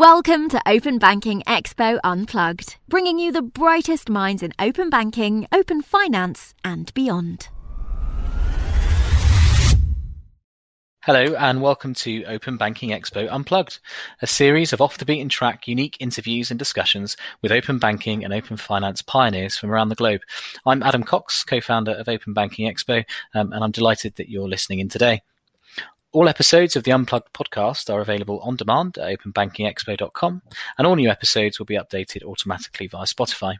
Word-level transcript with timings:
Welcome 0.00 0.48
to 0.48 0.62
Open 0.66 0.96
Banking 0.96 1.42
Expo 1.46 2.00
Unplugged, 2.02 2.78
bringing 2.88 3.18
you 3.18 3.32
the 3.32 3.42
brightest 3.42 4.08
minds 4.08 4.42
in 4.42 4.54
open 4.58 4.88
banking, 4.88 5.46
open 5.52 5.82
finance, 5.82 6.54
and 6.64 6.90
beyond. 6.94 7.50
Hello, 11.02 11.34
and 11.34 11.60
welcome 11.60 11.92
to 11.92 12.24
Open 12.24 12.56
Banking 12.56 12.98
Expo 12.98 13.28
Unplugged, 13.30 13.78
a 14.22 14.26
series 14.26 14.72
of 14.72 14.80
off 14.80 14.96
the 14.96 15.04
beaten 15.04 15.28
track, 15.28 15.68
unique 15.68 15.98
interviews 16.00 16.50
and 16.50 16.58
discussions 16.58 17.18
with 17.42 17.52
open 17.52 17.78
banking 17.78 18.24
and 18.24 18.32
open 18.32 18.56
finance 18.56 19.02
pioneers 19.02 19.58
from 19.58 19.70
around 19.70 19.90
the 19.90 19.94
globe. 19.94 20.22
I'm 20.64 20.82
Adam 20.82 21.02
Cox, 21.02 21.44
co 21.44 21.60
founder 21.60 21.92
of 21.92 22.08
Open 22.08 22.32
Banking 22.32 22.74
Expo, 22.74 23.04
um, 23.34 23.52
and 23.52 23.62
I'm 23.62 23.70
delighted 23.70 24.16
that 24.16 24.30
you're 24.30 24.48
listening 24.48 24.78
in 24.78 24.88
today. 24.88 25.20
All 26.12 26.28
episodes 26.28 26.74
of 26.74 26.82
the 26.82 26.90
Unplugged 26.90 27.32
podcast 27.32 27.88
are 27.88 28.00
available 28.00 28.40
on 28.40 28.56
demand 28.56 28.98
at 28.98 29.16
openbankingexpo.com, 29.16 30.42
and 30.76 30.86
all 30.86 30.96
new 30.96 31.08
episodes 31.08 31.60
will 31.60 31.66
be 31.66 31.76
updated 31.76 32.24
automatically 32.24 32.88
via 32.88 33.04
Spotify. 33.04 33.58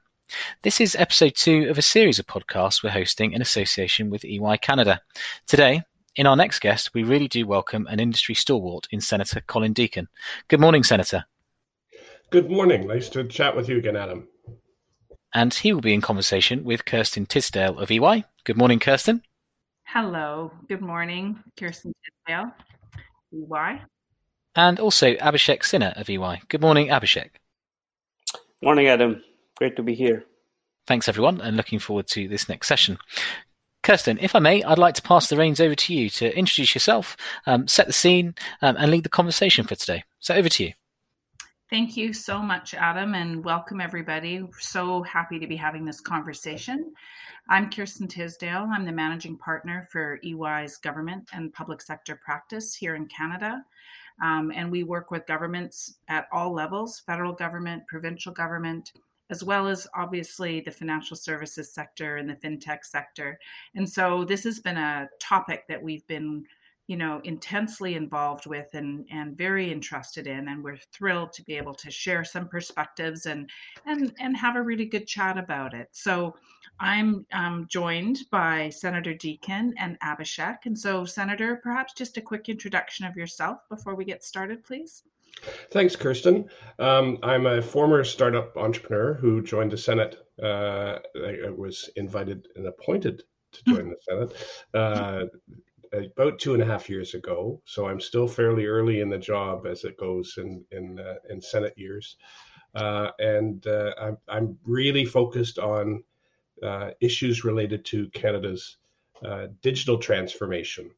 This 0.63 0.81
is 0.81 0.97
episode 0.97 1.37
two 1.37 1.69
of 1.69 1.79
a 1.79 1.83
series 1.83 2.19
of 2.19 2.27
podcasts 2.27 2.83
we're 2.83 2.91
hosting 2.91 3.35
in 3.35 3.41
association 3.41 4.11
with 4.11 4.25
EY 4.25 4.57
Canada. 4.61 5.01
Today, 5.47 5.83
in 6.17 6.27
our 6.27 6.35
next 6.35 6.59
guest, 6.59 6.93
we 6.93 7.05
really 7.05 7.29
do 7.29 7.47
welcome 7.47 7.87
an 7.87 8.01
industry 8.01 8.35
stalwart 8.35 8.89
in 8.91 9.01
Senator 9.01 9.41
Colin 9.47 9.73
Deacon. 9.73 10.09
Good 10.49 10.61
morning, 10.61 10.83
Senator. 10.83 11.27
Good 12.31 12.51
morning. 12.51 12.89
Nice 12.89 13.09
to 13.11 13.23
chat 13.29 13.55
with 13.55 13.69
you 13.69 13.79
again, 13.79 13.95
Adam. 13.95 14.27
And 15.33 15.55
he 15.55 15.73
will 15.73 15.81
be 15.81 15.95
in 15.95 16.01
conversation 16.01 16.65
with 16.65 16.85
Kirsten 16.85 17.27
Tisdale 17.27 17.79
of 17.79 17.93
EY. 17.93 18.25
Good 18.43 18.57
morning, 18.57 18.81
Kirsten. 18.81 19.23
Hello, 19.93 20.53
good 20.69 20.81
morning, 20.81 21.43
Kirsten 21.59 21.93
Tisdale, 22.05 22.53
EY. 23.33 23.83
And 24.55 24.79
also 24.79 25.15
Abhishek 25.15 25.63
Sinha 25.63 26.01
of 26.01 26.09
EY. 26.09 26.43
Good 26.47 26.61
morning, 26.61 26.91
Abhishek. 26.91 27.31
Morning, 28.63 28.87
Adam. 28.87 29.21
Great 29.57 29.75
to 29.75 29.83
be 29.83 29.97
here. 29.97 30.27
Thanks, 30.87 31.09
everyone, 31.09 31.41
and 31.41 31.57
looking 31.57 31.81
forward 31.81 32.07
to 32.11 32.29
this 32.29 32.49
next 32.49 32.69
session. 32.69 32.99
Kirsten, 33.83 34.19
if 34.21 34.37
I 34.37 34.39
may, 34.39 34.63
I'd 34.63 34.79
like 34.79 34.95
to 34.95 35.03
pass 35.03 35.29
the 35.29 35.37
reins 35.37 35.61
over 35.61 35.75
to 35.75 35.93
you 35.93 36.09
to 36.11 36.39
introduce 36.39 36.73
yourself, 36.73 37.17
um, 37.47 37.67
set 37.67 37.89
the 37.89 37.93
scene, 37.93 38.37
um, 38.63 38.77
and 38.77 38.93
lead 38.93 39.03
the 39.03 39.09
conversation 39.09 39.67
for 39.67 39.75
today. 39.75 40.05
So 40.21 40.37
over 40.37 40.49
to 40.51 40.65
you. 40.67 40.73
Thank 41.71 41.97
you 41.97 42.13
so 42.13 42.43
much, 42.43 42.75
Adam, 42.75 43.15
and 43.15 43.45
welcome 43.45 43.81
everybody. 43.81 44.45
So 44.59 45.05
happy 45.05 45.39
to 45.39 45.47
be 45.47 45.55
having 45.55 45.85
this 45.85 46.01
conversation. 46.01 46.93
I'm 47.49 47.71
Kirsten 47.71 48.09
Tisdale. 48.09 48.69
I'm 48.73 48.85
the 48.85 48.91
managing 48.91 49.39
partner 49.39 49.87
for 49.93 50.19
EY's 50.25 50.79
government 50.79 51.31
and 51.33 51.53
public 51.53 51.81
sector 51.81 52.21
practice 52.25 52.75
here 52.75 52.97
in 52.97 53.07
Canada. 53.07 53.65
Um, 54.21 54.51
and 54.53 54.69
we 54.69 54.83
work 54.83 55.13
with 55.13 55.29
governments 55.29 55.95
at 56.09 56.27
all 56.33 56.53
levels 56.53 56.99
federal 57.07 57.33
government, 57.33 57.87
provincial 57.87 58.33
government, 58.33 58.91
as 59.31 59.45
well 59.45 59.69
as 59.69 59.87
obviously 59.95 60.61
the 60.61 60.73
financial 60.73 61.17
services 61.17 61.73
sector 61.73 62.17
and 62.17 62.29
the 62.29 62.35
fintech 62.35 62.85
sector. 62.85 63.39
And 63.77 63.89
so 63.89 64.25
this 64.25 64.43
has 64.43 64.59
been 64.59 64.77
a 64.77 65.09
topic 65.21 65.69
that 65.69 65.81
we've 65.81 66.07
been 66.09 66.47
you 66.91 66.97
know 66.97 67.21
intensely 67.23 67.95
involved 67.95 68.47
with 68.47 68.67
and 68.75 69.07
and 69.13 69.39
very 69.39 69.71
interested 69.71 70.27
in 70.27 70.49
and 70.49 70.63
we're 70.63 70.77
thrilled 70.93 71.33
to 71.33 71.45
be 71.45 71.57
able 71.57 71.73
to 71.73 71.89
share 71.89 72.25
some 72.25 72.49
perspectives 72.49 73.27
and 73.27 73.49
and 73.87 74.13
and 74.19 74.37
have 74.37 74.57
a 74.57 74.63
really 74.63 74.85
good 74.85 75.07
chat 75.07 75.39
about 75.39 75.73
it 75.73 75.89
so 75.93 76.35
i'm 76.81 77.25
um, 77.33 77.65
joined 77.71 78.19
by 78.33 78.69
senator 78.71 79.15
deacon 79.15 79.73
and 79.79 79.97
abhishek 80.01 80.59
and 80.65 80.77
so 80.77 81.05
senator 81.05 81.61
perhaps 81.63 81.93
just 81.95 82.17
a 82.17 82.21
quick 82.21 82.49
introduction 82.49 83.07
of 83.07 83.15
yourself 83.15 83.59
before 83.71 83.95
we 83.95 84.05
get 84.05 84.25
started 84.25 84.65
please 84.65 85.05
Thanks, 85.71 85.97
Kirsten. 85.97 86.51
Um, 86.79 87.17
I'm 87.23 87.47
a 87.47 87.63
former 87.63 88.05
startup 88.05 88.55
entrepreneur 88.59 89.15
who 89.15 89.41
joined 89.41 89.71
the 89.71 89.79
Senate. 89.79 90.17
Uh, 90.43 90.99
I 91.17 91.51
was 91.57 91.89
invited 91.97 92.49
and 92.57 92.67
appointed 92.67 93.23
to 93.53 93.65
join 93.69 93.89
the 93.91 93.97
Senate 94.03 94.33
uh, 94.75 95.25
about 95.93 96.39
two 96.39 96.55
and 96.55 96.63
a 96.63 96.67
half 96.67 96.89
years 96.89 97.15
ago. 97.15 97.61
So 97.65 97.89
I'm 97.89 98.01
still 98.01 98.29
fairly 98.29 98.67
early 98.67 99.01
in 99.01 99.09
the 99.09 99.19
job 99.19 99.67
as 99.67 99.85
it 99.85 99.97
goes 99.97 100.35
in 100.39 100.65
in 100.71 100.99
uh, 100.99 101.17
in 101.29 101.41
Senate 101.41 101.75
years, 101.77 102.17
uh, 102.75 103.11
and 103.19 103.67
uh, 103.67 103.93
I'm 104.01 104.19
I'm 104.29 104.59
really 104.65 105.05
focused 105.05 105.59
on 105.59 106.05
uh, 106.63 106.91
issues 107.01 107.45
related 107.45 107.85
to 107.87 108.09
Canada's 108.11 108.77
uh, 109.25 109.49
digital 109.63 109.99
transformation 109.99 110.91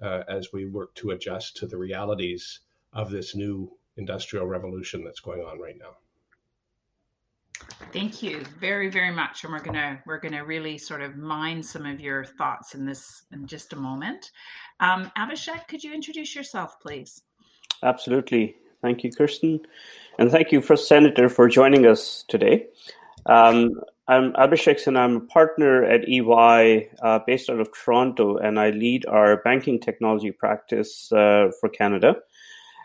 uh, 0.00 0.22
as 0.28 0.52
we 0.52 0.66
work 0.66 0.94
to 0.94 1.10
adjust 1.10 1.56
to 1.56 1.66
the 1.66 1.76
realities 1.76 2.60
of 2.92 3.10
this 3.10 3.34
new 3.34 3.70
industrial 3.96 4.46
revolution 4.46 5.04
that's 5.04 5.20
going 5.20 5.40
on 5.40 5.58
right 5.58 5.76
now. 5.78 5.96
Thank 7.92 8.22
you 8.22 8.44
very, 8.60 8.88
very 8.90 9.10
much. 9.10 9.44
And 9.44 9.52
we're 9.52 9.60
gonna 9.60 10.00
we're 10.06 10.20
gonna 10.20 10.44
really 10.44 10.78
sort 10.78 11.00
of 11.00 11.16
mine 11.16 11.62
some 11.62 11.86
of 11.86 12.00
your 12.00 12.24
thoughts 12.24 12.74
in 12.74 12.84
this 12.84 13.22
in 13.32 13.46
just 13.46 13.72
a 13.72 13.76
moment. 13.76 14.30
Um, 14.80 15.10
Abhishek, 15.16 15.68
could 15.68 15.82
you 15.82 15.94
introduce 15.94 16.34
yourself, 16.34 16.80
please? 16.80 17.22
Absolutely. 17.82 18.56
Thank 18.82 19.02
you, 19.02 19.10
Kirsten, 19.10 19.60
and 20.18 20.30
thank 20.30 20.52
you, 20.52 20.60
First 20.60 20.86
Senator, 20.86 21.28
for 21.28 21.48
joining 21.48 21.86
us 21.86 22.24
today. 22.28 22.66
Um, 23.26 23.80
I'm 24.06 24.32
Abhishek 24.34 24.86
and 24.86 24.96
I'm 24.96 25.16
a 25.16 25.20
partner 25.20 25.84
at 25.84 26.08
EY 26.08 26.88
uh, 27.02 27.18
based 27.26 27.50
out 27.50 27.60
of 27.60 27.68
Toronto, 27.72 28.38
and 28.38 28.58
I 28.58 28.70
lead 28.70 29.04
our 29.06 29.36
banking 29.42 29.78
technology 29.78 30.30
practice 30.30 31.12
uh, 31.12 31.50
for 31.60 31.68
Canada. 31.68 32.16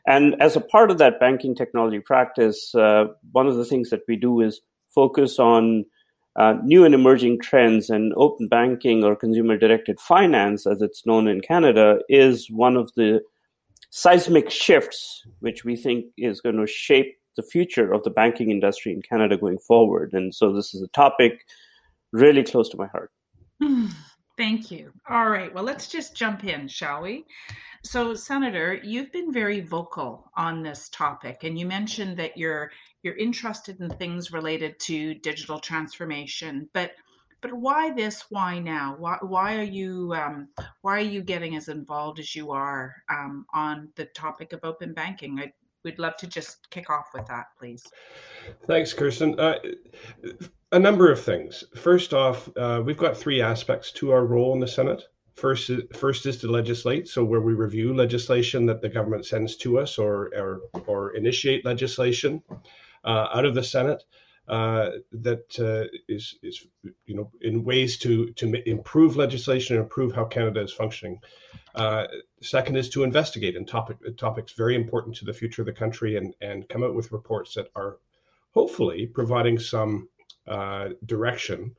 And 0.06 0.36
as 0.42 0.56
a 0.56 0.62
part 0.62 0.92
of 0.92 0.98
that 0.98 1.20
banking 1.20 1.56
technology 1.56 2.00
practice, 2.00 2.76
uh, 2.76 3.06
one 3.32 3.48
of 3.48 3.56
the 3.56 3.66
things 3.66 3.90
that 3.90 4.02
we 4.08 4.16
do 4.16 4.42
is 4.42 4.62
focus 4.94 5.40
on 5.40 5.86
uh, 6.36 6.56
new 6.64 6.84
and 6.84 6.96
emerging 6.96 7.40
trends, 7.40 7.90
and 7.90 8.12
open 8.18 8.48
banking 8.48 9.04
or 9.04 9.16
consumer 9.16 9.56
directed 9.56 10.00
finance, 10.00 10.66
as 10.66 10.82
it's 10.82 11.06
known 11.06 11.28
in 11.28 11.42
Canada, 11.42 12.00
is 12.10 12.50
one 12.50 12.76
of 12.76 12.92
the 12.96 13.22
seismic 13.92 14.50
shifts 14.50 15.24
which 15.40 15.64
we 15.64 15.76
think 15.76 16.06
is 16.18 16.42
going 16.42 16.58
to 16.58 16.66
shape 16.66 17.16
the 17.36 17.44
future 17.44 17.94
of 17.94 18.02
the 18.04 18.10
banking 18.10 18.50
industry 18.50 18.92
in 18.92 19.02
Canada 19.02 19.38
going 19.38 19.60
forward. 19.60 20.12
And 20.14 20.34
so 20.34 20.52
this 20.52 20.74
is 20.74 20.82
a 20.82 20.88
topic 20.88 21.46
really 22.12 22.44
close 22.44 22.70
to 22.70 22.78
my 22.78 22.88
heart. 22.88 23.12
Thank 24.38 24.72
you. 24.72 24.92
All 25.10 25.30
right. 25.30 25.54
Well, 25.54 25.64
let's 25.64 25.88
just 25.88 26.16
jump 26.16 26.44
in, 26.44 26.68
shall 26.68 27.04
we? 27.04 27.26
So, 27.84 28.16
Senator, 28.16 28.80
you've 28.84 29.12
been 29.12 29.32
very 29.32 29.60
vocal 29.60 30.32
on 30.36 30.64
this 30.64 30.90
topic, 30.90 31.44
and 31.44 31.60
you 31.60 31.66
mentioned 31.66 32.18
that 32.18 32.38
you're 32.38 32.72
you're 33.04 33.18
interested 33.18 33.80
in 33.82 33.90
things 33.90 34.32
related 34.32 34.80
to 34.82 35.14
digital 35.16 35.60
transformation. 35.60 36.70
But 36.74 36.94
but 37.42 37.54
why 37.54 37.92
this? 37.92 38.26
Why 38.30 38.58
now? 38.58 38.96
Why 38.98 39.18
why 39.22 39.58
are 39.58 39.64
you 39.64 40.14
um, 40.16 40.48
why 40.82 40.98
are 40.98 41.02
you 41.02 41.22
getting 41.22 41.56
as 41.56 41.68
involved 41.68 42.20
as 42.20 42.36
you 42.36 42.52
are 42.52 42.96
um, 43.10 43.46
on 43.54 43.90
the 43.96 44.06
topic 44.06 44.54
of 44.54 44.62
open 44.64 44.94
banking? 44.94 45.40
I, 45.40 45.52
we'd 45.84 46.00
love 46.00 46.16
to 46.18 46.28
just 46.28 46.70
kick 46.70 46.90
off 46.90 47.10
with 47.14 47.26
that, 47.28 47.48
please. 47.58 47.86
Thanks, 48.68 48.94
Kirsten. 48.94 49.40
Uh, 49.40 49.60
a 50.72 50.80
number 50.80 51.12
of 51.12 51.22
things. 51.22 51.64
First 51.76 52.14
off, 52.14 52.50
uh, 52.58 52.82
we've 52.84 52.98
got 52.98 53.18
three 53.18 53.42
aspects 53.42 53.92
to 53.94 54.12
our 54.12 54.26
role 54.26 54.54
in 54.54 54.60
the 54.60 54.68
Senate. 54.68 55.04
First, 55.36 55.72
first 55.94 56.26
is 56.26 56.38
to 56.38 56.48
legislate, 56.48 57.08
so 57.08 57.24
where 57.24 57.42
we 57.42 57.54
review 57.54 57.94
legislation 57.94 58.66
that 58.68 58.82
the 58.82 58.90
government 58.90 59.26
sends 59.26 59.56
to 59.58 59.80
us, 59.80 59.98
or 59.98 60.30
or, 60.36 60.62
or 60.86 61.16
initiate 61.16 61.66
legislation 61.66 62.44
uh, 63.04 63.28
out 63.34 63.46
of 63.46 63.56
the 63.56 63.64
Senate 63.64 64.04
uh, 64.48 64.92
that 65.14 65.58
uh, 65.60 65.88
is 66.10 66.36
is 66.44 66.68
you 67.06 67.16
know 67.16 67.32
in 67.42 67.64
ways 67.64 67.98
to 67.98 68.30
to 68.32 68.70
improve 68.70 69.16
legislation 69.16 69.76
and 69.76 69.84
improve 69.84 70.14
how 70.14 70.26
Canada 70.26 70.62
is 70.62 70.74
functioning. 70.74 71.20
Uh, 71.76 72.08
second 72.42 72.76
is 72.76 72.90
to 72.90 73.04
investigate 73.04 73.56
in 73.56 73.66
topic 73.66 73.98
topics 74.18 74.52
very 74.52 74.76
important 74.76 75.16
to 75.16 75.26
the 75.26 75.34
future 75.34 75.62
of 75.62 75.66
the 75.66 75.72
country 75.72 76.18
and 76.18 76.34
and 76.42 76.68
come 76.68 76.84
out 76.84 76.94
with 76.94 77.14
reports 77.14 77.54
that 77.54 77.70
are 77.76 78.00
hopefully 78.54 79.08
providing 79.08 79.58
some 79.58 80.10
uh, 80.48 80.90
direction 81.06 81.74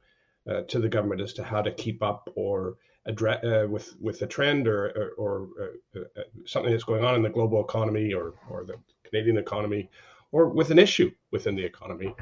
uh, 0.49 0.63
to 0.63 0.79
the 0.79 0.89
government 0.89 1.21
as 1.21 1.35
to 1.35 1.45
how 1.45 1.61
to 1.61 1.71
keep 1.71 2.03
up 2.03 2.31
or 2.35 2.77
address 3.05 3.45
with 3.69 3.95
with 4.01 4.23
a 4.23 4.27
trend 4.27 4.67
or 4.67 5.13
or, 5.19 5.49
or 5.59 6.07
something 6.47 6.73
that's 6.73 6.85
going 6.85 7.05
on 7.05 7.15
in 7.15 7.23
the 7.23 7.29
global 7.29 7.61
economy 7.61 8.15
or 8.15 8.33
or 8.49 8.65
the 8.65 8.77
Canadian 9.05 9.37
economy 9.37 9.91
or 10.35 10.49
with 10.49 10.73
an 10.73 10.81
issue 10.81 11.13
within 11.31 11.55
the 11.55 11.65
economy. 11.65 12.13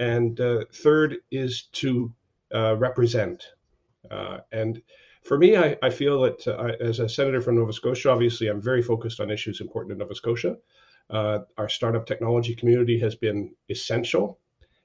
And 0.00 0.40
uh, 0.40 0.64
third 0.72 1.18
is 1.30 1.68
to 1.72 2.12
uh, 2.52 2.76
represent. 2.76 3.44
and 4.50 4.82
for 5.22 5.38
me, 5.38 5.56
I, 5.56 5.76
I 5.82 5.90
feel 5.90 6.22
that 6.22 6.48
I, 6.48 6.70
as 6.82 6.98
a 6.98 7.08
senator 7.08 7.40
from 7.40 7.56
Nova 7.56 7.72
Scotia, 7.72 8.10
obviously, 8.10 8.48
I'm 8.48 8.62
very 8.62 8.82
focused 8.82 9.20
on 9.20 9.30
issues 9.30 9.60
important 9.60 9.92
to 9.92 9.98
Nova 9.98 10.14
Scotia. 10.14 10.56
our 11.10 11.68
startup 11.68 12.06
technology 12.06 12.54
community 12.54 12.98
has 12.98 13.14
been 13.14 13.54
essential 13.68 14.40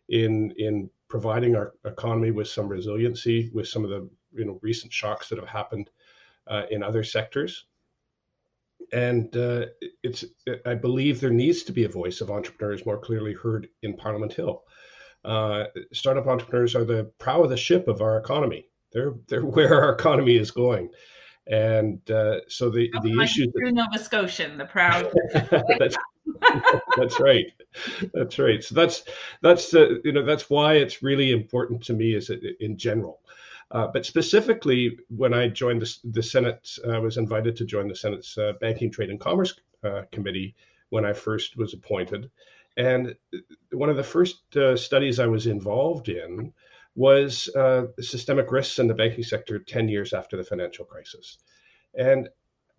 in 0.10 0.52
in 0.58 0.90
providing 1.08 1.56
our 1.56 1.74
economy 1.86 2.32
with 2.32 2.48
some 2.48 2.68
resiliency 2.68 3.50
with 3.54 3.68
some 3.68 3.84
of 3.84 3.90
the 3.90 4.10
you 4.34 4.46
know 4.46 4.60
recent 4.62 4.92
shocks 4.92 5.30
that 5.30 5.40
have 5.40 5.48
happened 5.48 5.90
uh, 6.48 6.64
in 6.72 6.84
other 6.84 7.04
sectors. 7.04 7.66
and 8.92 9.36
uh, 9.36 9.66
it's 10.04 10.26
I 10.66 10.76
believe 10.76 11.20
there 11.20 11.32
needs 11.32 11.64
to 11.64 11.72
be 11.72 11.86
a 11.86 11.90
voice 11.90 12.22
of 12.22 12.30
entrepreneurs 12.30 12.86
more 12.86 13.00
clearly 13.00 13.34
heard 13.34 13.68
in 13.82 13.96
Parliament 13.96 14.34
Hill. 14.34 14.64
Uh, 15.26 15.66
startup 15.92 16.28
entrepreneurs 16.28 16.76
are 16.76 16.86
the 16.86 17.12
prow 17.18 17.44
of 17.44 17.50
the 17.50 17.58
ship 17.58 17.88
of 17.88 18.02
our 18.02 18.18
economy. 18.18 18.68
They're 18.92 19.14
they're 19.28 19.46
where 19.46 19.82
our 19.82 19.94
economy 19.94 20.36
is 20.36 20.52
going, 20.52 20.90
and 21.48 22.00
uh, 22.12 22.42
so 22.48 22.70
the 22.70 22.92
oh, 22.96 23.02
the 23.02 23.22
issue. 23.22 23.52
That... 23.54 23.72
Nova 23.74 24.00
Scotian, 24.00 24.58
the 24.58 24.66
proud. 24.66 25.12
that's, 25.80 25.98
that's 26.98 27.20
right, 27.20 27.46
that's 28.14 28.40
right. 28.40 28.64
So 28.64 28.76
that's 28.76 29.04
that's 29.42 29.74
uh, 29.74 29.96
you 30.04 30.12
know 30.12 30.24
that's 30.24 30.50
why 30.50 30.76
it's 30.76 31.02
really 31.02 31.32
important 31.32 31.84
to 31.86 31.94
me 31.94 32.16
as 32.16 32.30
in 32.60 32.78
general. 32.78 33.22
Uh, 33.72 33.88
but 33.88 34.06
specifically, 34.06 34.98
when 35.10 35.34
I 35.34 35.48
joined 35.48 35.82
the, 35.82 35.98
the 36.12 36.24
Senate, 36.24 36.78
I 36.88 37.00
was 37.00 37.18
invited 37.18 37.56
to 37.58 37.66
join 37.66 37.88
the 37.88 37.96
Senate's 37.96 38.38
uh, 38.38 38.54
Banking, 38.62 38.92
Trade, 38.92 39.10
and 39.10 39.20
Commerce 39.20 39.60
uh, 39.84 40.04
Committee 40.12 40.56
when 40.90 41.04
I 41.04 41.14
first 41.14 41.58
was 41.58 41.74
appointed. 41.74 42.30
And 42.78 43.16
one 43.72 43.90
of 43.90 43.98
the 43.98 44.04
first 44.04 44.56
uh, 44.58 44.76
studies 44.76 45.20
I 45.20 45.28
was 45.28 45.48
involved 45.48 46.10
in 46.10 46.54
was 46.96 47.50
uh, 47.56 47.88
systemic 48.00 48.52
risks 48.52 48.80
in 48.80 48.88
the 48.88 48.94
banking 48.94 49.24
sector 49.24 49.60
10 49.60 49.90
years 49.90 50.14
after 50.14 50.38
the 50.38 50.44
financial 50.44 50.86
crisis. 50.86 51.38
And 51.98 52.30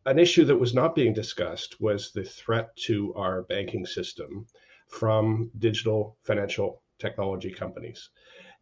an 0.07 0.19
issue 0.19 0.45
that 0.45 0.57
was 0.57 0.75
not 0.75 0.95
being 0.95 1.13
discussed 1.13 1.81
was 1.81 2.13
the 2.13 2.25
threat 2.25 2.75
to 2.77 3.13
our 3.15 3.43
banking 3.43 3.85
system 3.85 4.47
from 4.89 5.51
digital 5.59 6.17
financial 6.23 6.83
technology 6.99 7.51
companies 7.51 8.11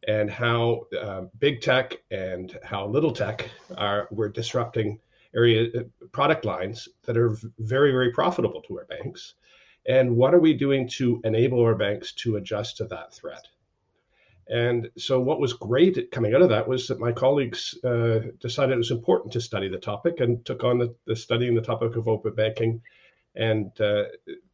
and 0.08 0.30
how 0.30 0.82
uh, 1.00 1.22
big 1.38 1.60
tech 1.60 1.96
and 2.10 2.58
how 2.62 2.86
little 2.86 3.12
tech 3.12 3.48
are 3.76 4.08
we're 4.10 4.28
disrupting 4.28 4.98
area 5.34 5.68
uh, 5.78 5.82
product 6.12 6.44
lines 6.44 6.88
that 7.04 7.16
are 7.16 7.36
very 7.58 7.92
very 7.92 8.10
profitable 8.10 8.60
to 8.62 8.78
our 8.78 8.86
banks 8.86 9.34
and 9.86 10.16
what 10.16 10.34
are 10.34 10.40
we 10.40 10.54
doing 10.54 10.88
to 10.88 11.20
enable 11.24 11.60
our 11.60 11.74
banks 11.74 12.12
to 12.12 12.36
adjust 12.36 12.78
to 12.78 12.84
that 12.86 13.12
threat? 13.12 13.46
And 14.48 14.90
so 14.98 15.20
what 15.20 15.40
was 15.40 15.54
great 15.54 16.10
coming 16.10 16.34
out 16.34 16.42
of 16.42 16.50
that 16.50 16.68
was 16.68 16.86
that 16.88 17.00
my 17.00 17.12
colleagues 17.12 17.78
uh, 17.82 18.20
decided 18.40 18.74
it 18.74 18.78
was 18.78 18.90
important 18.90 19.32
to 19.32 19.40
study 19.40 19.68
the 19.68 19.78
topic 19.78 20.20
and 20.20 20.44
took 20.44 20.64
on 20.64 20.78
the, 20.78 20.94
the 21.06 21.16
studying 21.16 21.54
the 21.54 21.62
topic 21.62 21.96
of 21.96 22.08
open 22.08 22.34
banking. 22.34 22.82
And 23.34 23.78
uh, 23.80 24.04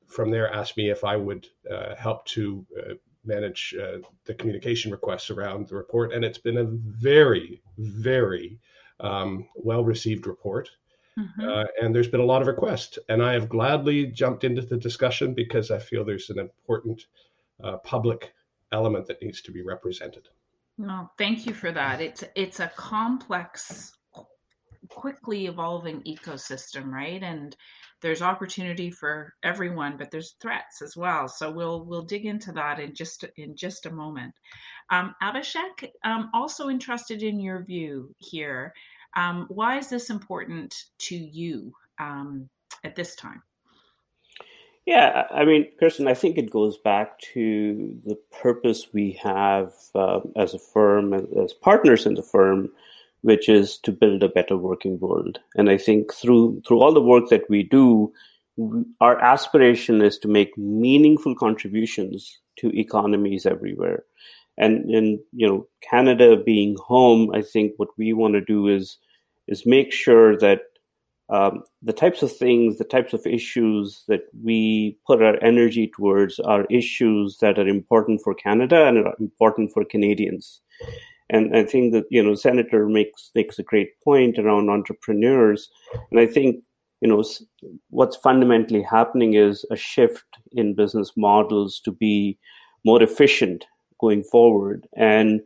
from 0.06 0.30
there 0.30 0.52
asked 0.52 0.76
me 0.76 0.90
if 0.90 1.04
i 1.04 1.16
would 1.16 1.46
uh, 1.70 1.94
help 1.96 2.24
to 2.26 2.66
uh, 2.78 2.94
manage 3.24 3.74
uh, 3.80 3.98
the 4.24 4.34
communication 4.34 4.90
requests 4.90 5.30
around 5.30 5.68
the 5.68 5.76
report, 5.76 6.12
and 6.12 6.24
it's 6.24 6.38
been 6.38 6.58
a 6.58 6.64
very, 6.64 7.62
very 7.78 8.58
um, 9.00 9.48
well 9.54 9.84
received 9.84 10.26
report. 10.26 10.70
Mm-hmm. 11.18 11.48
Uh, 11.48 11.64
and 11.82 11.94
there's 11.94 12.08
been 12.08 12.20
a 12.20 12.24
lot 12.24 12.40
of 12.40 12.48
requests, 12.48 12.98
and 13.08 13.22
I 13.22 13.32
have 13.32 13.48
gladly 13.48 14.06
jumped 14.06 14.44
into 14.44 14.62
the 14.62 14.76
discussion 14.76 15.34
because 15.34 15.70
I 15.70 15.78
feel 15.78 16.04
there's 16.04 16.30
an 16.30 16.38
important 16.38 17.06
uh, 17.62 17.78
public 17.78 18.32
element 18.72 19.06
that 19.06 19.20
needs 19.22 19.40
to 19.42 19.50
be 19.50 19.62
represented. 19.62 20.28
No, 20.78 21.10
thank 21.18 21.46
you 21.46 21.52
for 21.52 21.72
that. 21.72 22.00
It's 22.00 22.24
it's 22.34 22.60
a 22.60 22.72
complex, 22.76 23.92
quickly 24.88 25.46
evolving 25.46 26.02
ecosystem, 26.04 26.90
right? 26.90 27.22
And 27.22 27.54
there's 28.00 28.22
opportunity 28.22 28.90
for 28.90 29.34
everyone, 29.42 29.96
but 29.98 30.10
there's 30.10 30.36
threats 30.40 30.80
as 30.80 30.96
well. 30.96 31.28
So 31.28 31.50
we'll 31.50 31.84
we'll 31.84 32.02
dig 32.02 32.24
into 32.24 32.52
that 32.52 32.80
in 32.80 32.94
just 32.94 33.24
in 33.36 33.54
just 33.56 33.84
a 33.86 33.90
moment. 33.90 34.32
Um, 34.90 35.14
Abhishek, 35.22 35.90
um, 36.04 36.30
also 36.32 36.70
interested 36.70 37.22
in 37.22 37.38
your 37.40 37.62
view 37.62 38.14
here. 38.18 38.72
Um, 39.16 39.46
why 39.48 39.78
is 39.78 39.88
this 39.88 40.10
important 40.10 40.74
to 40.98 41.16
you 41.16 41.72
um, 41.98 42.48
at 42.84 42.96
this 42.96 43.14
time? 43.16 43.42
Yeah, 44.86 45.26
I 45.30 45.44
mean, 45.44 45.68
Kirsten, 45.78 46.08
I 46.08 46.14
think 46.14 46.36
it 46.36 46.50
goes 46.50 46.78
back 46.78 47.18
to 47.34 47.96
the 48.04 48.16
purpose 48.42 48.88
we 48.92 49.18
have 49.22 49.72
uh, 49.94 50.20
as 50.36 50.54
a 50.54 50.58
firm, 50.58 51.14
as 51.14 51.52
partners 51.52 52.06
in 52.06 52.14
the 52.14 52.22
firm, 52.22 52.70
which 53.20 53.48
is 53.48 53.78
to 53.84 53.92
build 53.92 54.22
a 54.22 54.28
better 54.28 54.56
working 54.56 54.98
world. 54.98 55.38
And 55.54 55.68
I 55.70 55.76
think 55.76 56.12
through 56.12 56.62
through 56.66 56.80
all 56.80 56.94
the 56.94 57.02
work 57.02 57.28
that 57.28 57.48
we 57.50 57.62
do, 57.62 58.12
our 59.00 59.20
aspiration 59.20 60.02
is 60.02 60.18
to 60.18 60.28
make 60.28 60.56
meaningful 60.56 61.34
contributions 61.34 62.40
to 62.56 62.76
economies 62.76 63.46
everywhere. 63.46 64.04
And 64.58 64.90
in 64.90 65.20
you 65.32 65.48
know 65.48 65.66
Canada 65.88 66.36
being 66.36 66.76
home, 66.84 67.30
I 67.34 67.42
think 67.42 67.72
what 67.76 67.88
we 67.96 68.12
want 68.12 68.34
to 68.34 68.40
do 68.40 68.68
is 68.68 68.98
is 69.48 69.66
make 69.66 69.92
sure 69.92 70.36
that 70.38 70.60
um, 71.30 71.62
the 71.80 71.92
types 71.92 72.22
of 72.22 72.36
things, 72.36 72.78
the 72.78 72.84
types 72.84 73.12
of 73.12 73.24
issues 73.24 74.02
that 74.08 74.22
we 74.42 74.98
put 75.06 75.22
our 75.22 75.42
energy 75.42 75.90
towards 75.94 76.40
are 76.40 76.66
issues 76.70 77.38
that 77.38 77.56
are 77.56 77.68
important 77.68 78.20
for 78.22 78.34
Canada 78.34 78.86
and 78.86 78.98
are 78.98 79.14
important 79.20 79.72
for 79.72 79.84
Canadians. 79.84 80.60
And 81.30 81.56
I 81.56 81.64
think 81.64 81.92
that 81.92 82.06
you 82.10 82.20
know, 82.20 82.34
Senator 82.34 82.88
makes 82.88 83.30
makes 83.34 83.58
a 83.58 83.62
great 83.62 83.90
point 84.02 84.38
around 84.38 84.68
entrepreneurs, 84.68 85.70
and 86.10 86.18
I 86.18 86.26
think 86.26 86.64
you 87.00 87.08
know 87.08 87.22
what's 87.90 88.16
fundamentally 88.16 88.82
happening 88.82 89.34
is 89.34 89.64
a 89.70 89.76
shift 89.76 90.24
in 90.50 90.74
business 90.74 91.12
models 91.16 91.80
to 91.84 91.92
be 91.92 92.36
more 92.84 93.00
efficient 93.00 93.64
going 94.00 94.24
forward. 94.24 94.86
And 94.96 95.40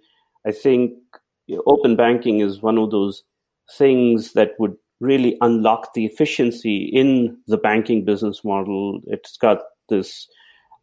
I 0.47 0.53
think 0.53 0.93
you 1.47 1.56
know, 1.56 1.62
open 1.67 1.97
banking 1.97 2.41
is 2.41 2.62
one 2.62 2.79
of 2.79 2.91
those 2.91 3.23
things 3.77 4.33
that 4.33 4.53
would 4.59 4.75
really 5.01 5.37
unlock 5.41 5.93
the 5.95 6.06
efficiency 6.06 6.91
in 6.93 7.37
the 7.47 7.56
banking 7.56 8.05
business 8.05 8.45
model. 8.45 9.01
It's 9.06 9.37
got 9.37 9.59
this 9.89 10.27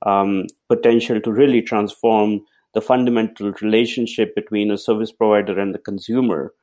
um, 0.05 0.47
potential 0.67 1.19
to 1.21 1.31
really 1.31 1.61
transform 1.61 2.41
the 2.73 2.81
fundamental 2.81 3.51
relationship 3.61 4.33
between 4.35 4.71
a 4.71 4.77
service 4.77 5.11
provider 5.11 5.59
and 5.59 5.73
the 5.73 5.79
consumer 5.79 6.53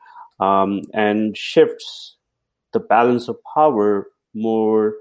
um, 0.40 0.82
and 0.94 1.36
shifts 1.36 2.16
the 2.72 2.80
balance 2.80 3.28
of 3.28 3.36
power 3.54 4.06
more 4.34 4.94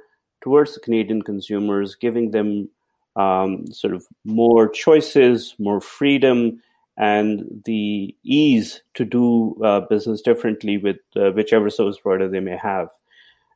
towards 0.44 0.74
the 0.74 0.80
Canadian 0.80 1.21
consumers, 1.21 1.95
giving 1.95 2.31
them 2.31 2.69
um, 3.17 3.71
sort 3.71 3.93
of 3.93 4.05
more 4.23 4.69
choices, 4.69 5.55
more 5.59 5.81
freedom, 5.81 6.61
and 6.97 7.61
the 7.65 8.15
ease 8.23 8.81
to 8.93 9.05
do 9.05 9.55
uh, 9.63 9.81
business 9.81 10.21
differently 10.21 10.77
with 10.77 10.97
uh, 11.15 11.31
whichever 11.31 11.69
service 11.69 11.97
provider 11.99 12.27
they 12.29 12.39
may 12.39 12.57
have. 12.57 12.89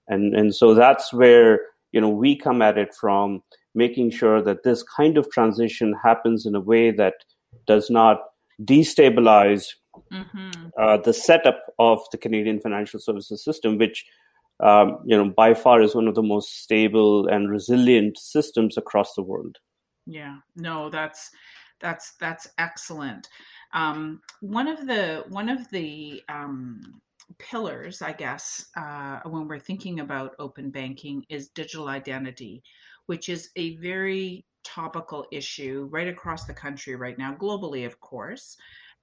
And, 0.07 0.35
and 0.35 0.53
so 0.53 0.73
that's 0.73 1.13
where 1.13 1.61
you 1.91 2.01
know 2.01 2.09
we 2.09 2.35
come 2.35 2.61
at 2.61 2.77
it 2.77 2.93
from 2.93 3.43
making 3.73 4.11
sure 4.11 4.41
that 4.41 4.63
this 4.63 4.83
kind 4.83 5.17
of 5.17 5.29
transition 5.31 5.95
happens 6.03 6.45
in 6.45 6.55
a 6.55 6.59
way 6.59 6.91
that 6.91 7.13
does 7.65 7.89
not 7.89 8.21
destabilize 8.63 9.67
mm-hmm. 10.11 10.67
uh, 10.77 10.97
the 10.97 11.13
setup 11.13 11.63
of 11.79 11.99
the 12.11 12.17
Canadian 12.17 12.59
financial 12.59 12.99
services 12.99 13.43
system, 13.43 13.77
which 13.77 14.05
um, 14.61 14.99
you 15.05 15.17
know 15.17 15.29
by 15.29 15.53
far 15.53 15.81
is 15.81 15.95
one 15.95 16.07
of 16.07 16.15
the 16.15 16.23
most 16.23 16.61
stable 16.63 17.27
and 17.27 17.49
resilient 17.49 18.17
systems 18.17 18.77
across 18.77 19.13
the 19.15 19.23
world. 19.23 19.57
Yeah, 20.05 20.37
no, 20.55 20.89
that's 20.89 21.29
that's 21.79 22.13
that's 22.19 22.47
excellent. 22.57 23.27
Um, 23.73 24.21
one 24.41 24.67
of 24.67 24.87
the 24.87 25.23
one 25.29 25.49
of 25.49 25.69
the 25.69 26.21
um, 26.29 27.01
pillars, 27.39 28.01
I 28.01 28.13
guess, 28.13 28.67
uh, 28.77 29.19
when 29.25 29.47
we're 29.47 29.59
thinking 29.59 29.99
about 29.99 30.35
open 30.39 30.69
banking 30.69 31.25
is 31.29 31.49
digital 31.49 31.87
identity, 31.87 32.63
which 33.05 33.29
is 33.29 33.49
a 33.55 33.77
very 33.77 34.45
topical 34.63 35.25
issue 35.31 35.87
right 35.91 36.07
across 36.07 36.45
the 36.45 36.53
country 36.53 36.95
right 36.95 37.17
now, 37.17 37.33
globally, 37.33 37.85
of 37.85 37.99
course. 37.99 38.57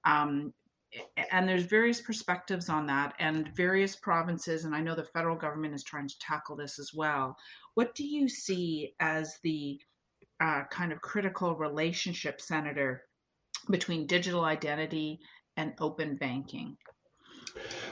Um, 0.05 0.53
and 1.31 1.47
there's 1.47 1.63
various 1.63 2.01
perspectives 2.01 2.69
on 2.69 2.87
that 2.87 3.13
and 3.19 3.49
various 3.55 3.95
provinces 3.95 4.65
and 4.65 4.75
i 4.75 4.81
know 4.81 4.95
the 4.95 5.03
federal 5.03 5.35
government 5.35 5.73
is 5.73 5.83
trying 5.83 6.07
to 6.07 6.19
tackle 6.19 6.55
this 6.55 6.79
as 6.79 6.91
well 6.93 7.35
what 7.75 7.93
do 7.95 8.05
you 8.05 8.27
see 8.27 8.93
as 8.99 9.37
the 9.43 9.79
uh, 10.41 10.63
kind 10.71 10.91
of 10.91 11.01
critical 11.01 11.55
relationship 11.55 12.41
senator 12.41 13.03
between 13.69 14.07
digital 14.07 14.45
identity 14.45 15.19
and 15.57 15.73
open 15.79 16.15
banking 16.15 16.75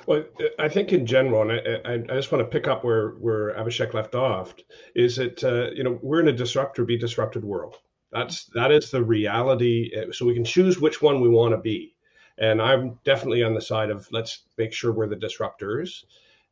well, 0.05 0.23
I 0.59 0.69
think 0.69 0.93
in 0.93 1.05
general, 1.05 1.49
and 1.49 1.51
I, 1.85 2.13
I, 2.13 2.15
just 2.15 2.31
want 2.31 2.43
to 2.43 2.49
pick 2.49 2.67
up 2.67 2.83
where 2.83 3.11
where 3.11 3.55
Abhishek 3.55 3.93
left 3.93 4.15
off, 4.15 4.55
is 4.95 5.17
that 5.17 5.43
uh, 5.43 5.71
you 5.73 5.83
know 5.83 5.99
we're 6.01 6.21
in 6.21 6.27
a 6.27 6.33
disrupt 6.33 6.79
or 6.79 6.85
be 6.85 6.97
disrupted 6.97 7.43
world. 7.43 7.77
That's 8.11 8.45
that 8.53 8.71
is 8.71 8.91
the 8.91 9.03
reality. 9.03 9.91
Uh, 9.97 10.11
so 10.11 10.25
we 10.25 10.33
can 10.33 10.45
choose 10.45 10.79
which 10.79 11.01
one 11.01 11.21
we 11.21 11.29
want 11.29 11.53
to 11.53 11.57
be, 11.57 11.95
and 12.37 12.61
I'm 12.61 12.99
definitely 13.03 13.43
on 13.43 13.53
the 13.53 13.61
side 13.61 13.89
of 13.89 14.07
let's 14.11 14.43
make 14.57 14.73
sure 14.73 14.91
we're 14.91 15.07
the 15.07 15.15
disruptors 15.15 16.03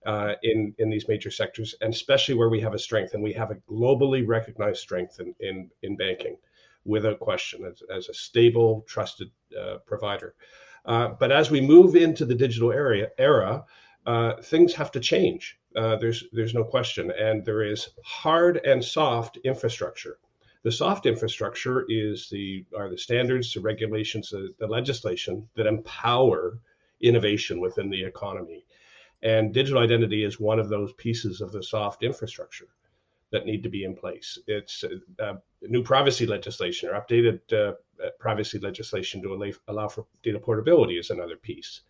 uh, 0.06 0.34
in 0.44 0.74
in 0.78 0.90
these 0.90 1.08
major 1.08 1.32
sectors, 1.32 1.76
and 1.82 1.94
especially 1.94 2.36
where 2.36 2.50
we 2.50 2.62
have 2.62 2.74
a 2.74 2.80
strength, 2.80 3.14
and 3.14 3.24
we 3.24 3.34
have 3.34 3.52
a 3.52 3.56
globally 3.72 4.28
recognized 4.28 4.80
strength 4.80 5.20
in 5.20 5.36
in, 5.40 5.70
in 5.82 5.96
banking, 5.96 6.38
without 6.86 7.20
question, 7.20 7.66
as, 7.66 7.82
as 7.96 8.10
a 8.10 8.14
stable, 8.14 8.86
trusted 8.88 9.30
uh, 9.60 9.78
provider. 9.86 10.36
Uh, 10.86 11.10
but 11.20 11.32
as 11.32 11.50
we 11.50 11.60
move 11.60 11.96
into 11.96 12.26
the 12.26 12.36
digital 12.36 12.72
area 12.72 13.10
era, 13.18 13.66
uh, 14.06 14.36
things 14.44 14.74
have 14.74 14.92
to 14.92 15.00
change. 15.00 15.58
Uh, 15.76 15.96
there's 15.98 16.24
there's 16.32 16.54
no 16.54 16.64
question, 16.64 17.12
and 17.12 17.44
there 17.44 17.64
is 17.64 17.90
hard 18.04 18.58
and 18.58 18.84
soft 18.84 19.38
infrastructure. 19.38 20.18
The 20.66 20.72
soft 20.72 21.06
infrastructure 21.06 21.86
is 21.90 22.28
the 22.28 22.66
are 22.76 22.90
the 22.90 22.98
standards, 22.98 23.54
the 23.54 23.62
regulations, 23.62 24.32
the, 24.32 24.52
the 24.58 24.66
legislation 24.66 25.48
that 25.56 25.68
empower 25.68 26.60
innovation 27.02 27.60
within 27.60 27.88
the 27.92 28.04
economy, 28.04 28.66
and 29.22 29.54
digital 29.54 29.84
identity 29.84 30.24
is 30.24 30.40
one 30.40 30.58
of 30.58 30.70
those 30.70 30.92
pieces 30.94 31.40
of 31.40 31.52
the 31.52 31.62
soft 31.62 32.02
infrastructure 32.02 32.70
that 33.30 33.46
need 33.46 33.62
to 33.62 33.70
be 33.70 33.84
in 33.84 33.96
place. 33.96 34.40
It's 34.48 34.84
uh, 34.84 35.24
uh 35.24 35.36
new 35.62 35.84
privacy 35.84 36.26
legislation 36.26 36.90
or 36.90 37.00
updated 37.00 37.42
uh, 37.54 37.76
privacy 38.20 38.58
legislation 38.58 39.22
to 39.22 39.36
allow, 39.36 39.52
allow 39.68 39.88
for 39.88 40.08
data 40.24 40.40
portability 40.40 40.98
is 40.98 41.12
another 41.12 41.36
piece. 41.36 41.82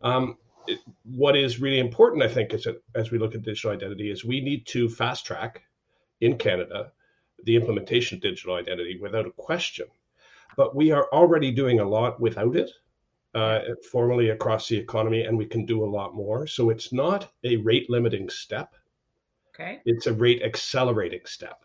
Um, 0.00 0.38
it, 0.66 0.78
what 1.04 1.36
is 1.36 1.60
really 1.60 1.78
important, 1.78 2.22
I 2.22 2.28
think, 2.28 2.54
is 2.54 2.64
that 2.64 2.82
as 2.94 3.10
we 3.10 3.18
look 3.18 3.34
at 3.34 3.42
digital 3.42 3.72
identity, 3.72 4.10
is 4.10 4.24
we 4.24 4.40
need 4.40 4.66
to 4.68 4.88
fast 4.88 5.26
track 5.26 5.64
in 6.22 6.38
Canada 6.38 6.90
the 7.44 7.56
implementation 7.56 8.16
of 8.16 8.22
digital 8.22 8.54
identity 8.54 8.98
without 9.00 9.26
a 9.26 9.30
question. 9.32 9.86
But 10.56 10.74
we 10.74 10.92
are 10.92 11.08
already 11.12 11.50
doing 11.50 11.80
a 11.80 11.88
lot 11.88 12.20
without 12.20 12.56
it, 12.56 12.70
uh, 13.34 13.60
formally 13.90 14.30
across 14.30 14.68
the 14.68 14.76
economy, 14.76 15.22
and 15.22 15.36
we 15.36 15.46
can 15.46 15.66
do 15.66 15.84
a 15.84 15.92
lot 15.98 16.14
more. 16.14 16.46
So 16.46 16.70
it's 16.70 16.92
not 16.92 17.32
a 17.42 17.56
rate 17.56 17.90
limiting 17.90 18.28
step. 18.30 18.74
Okay. 19.54 19.80
It's 19.84 20.06
a 20.06 20.12
rate 20.12 20.42
accelerating 20.42 21.24
step. 21.24 21.64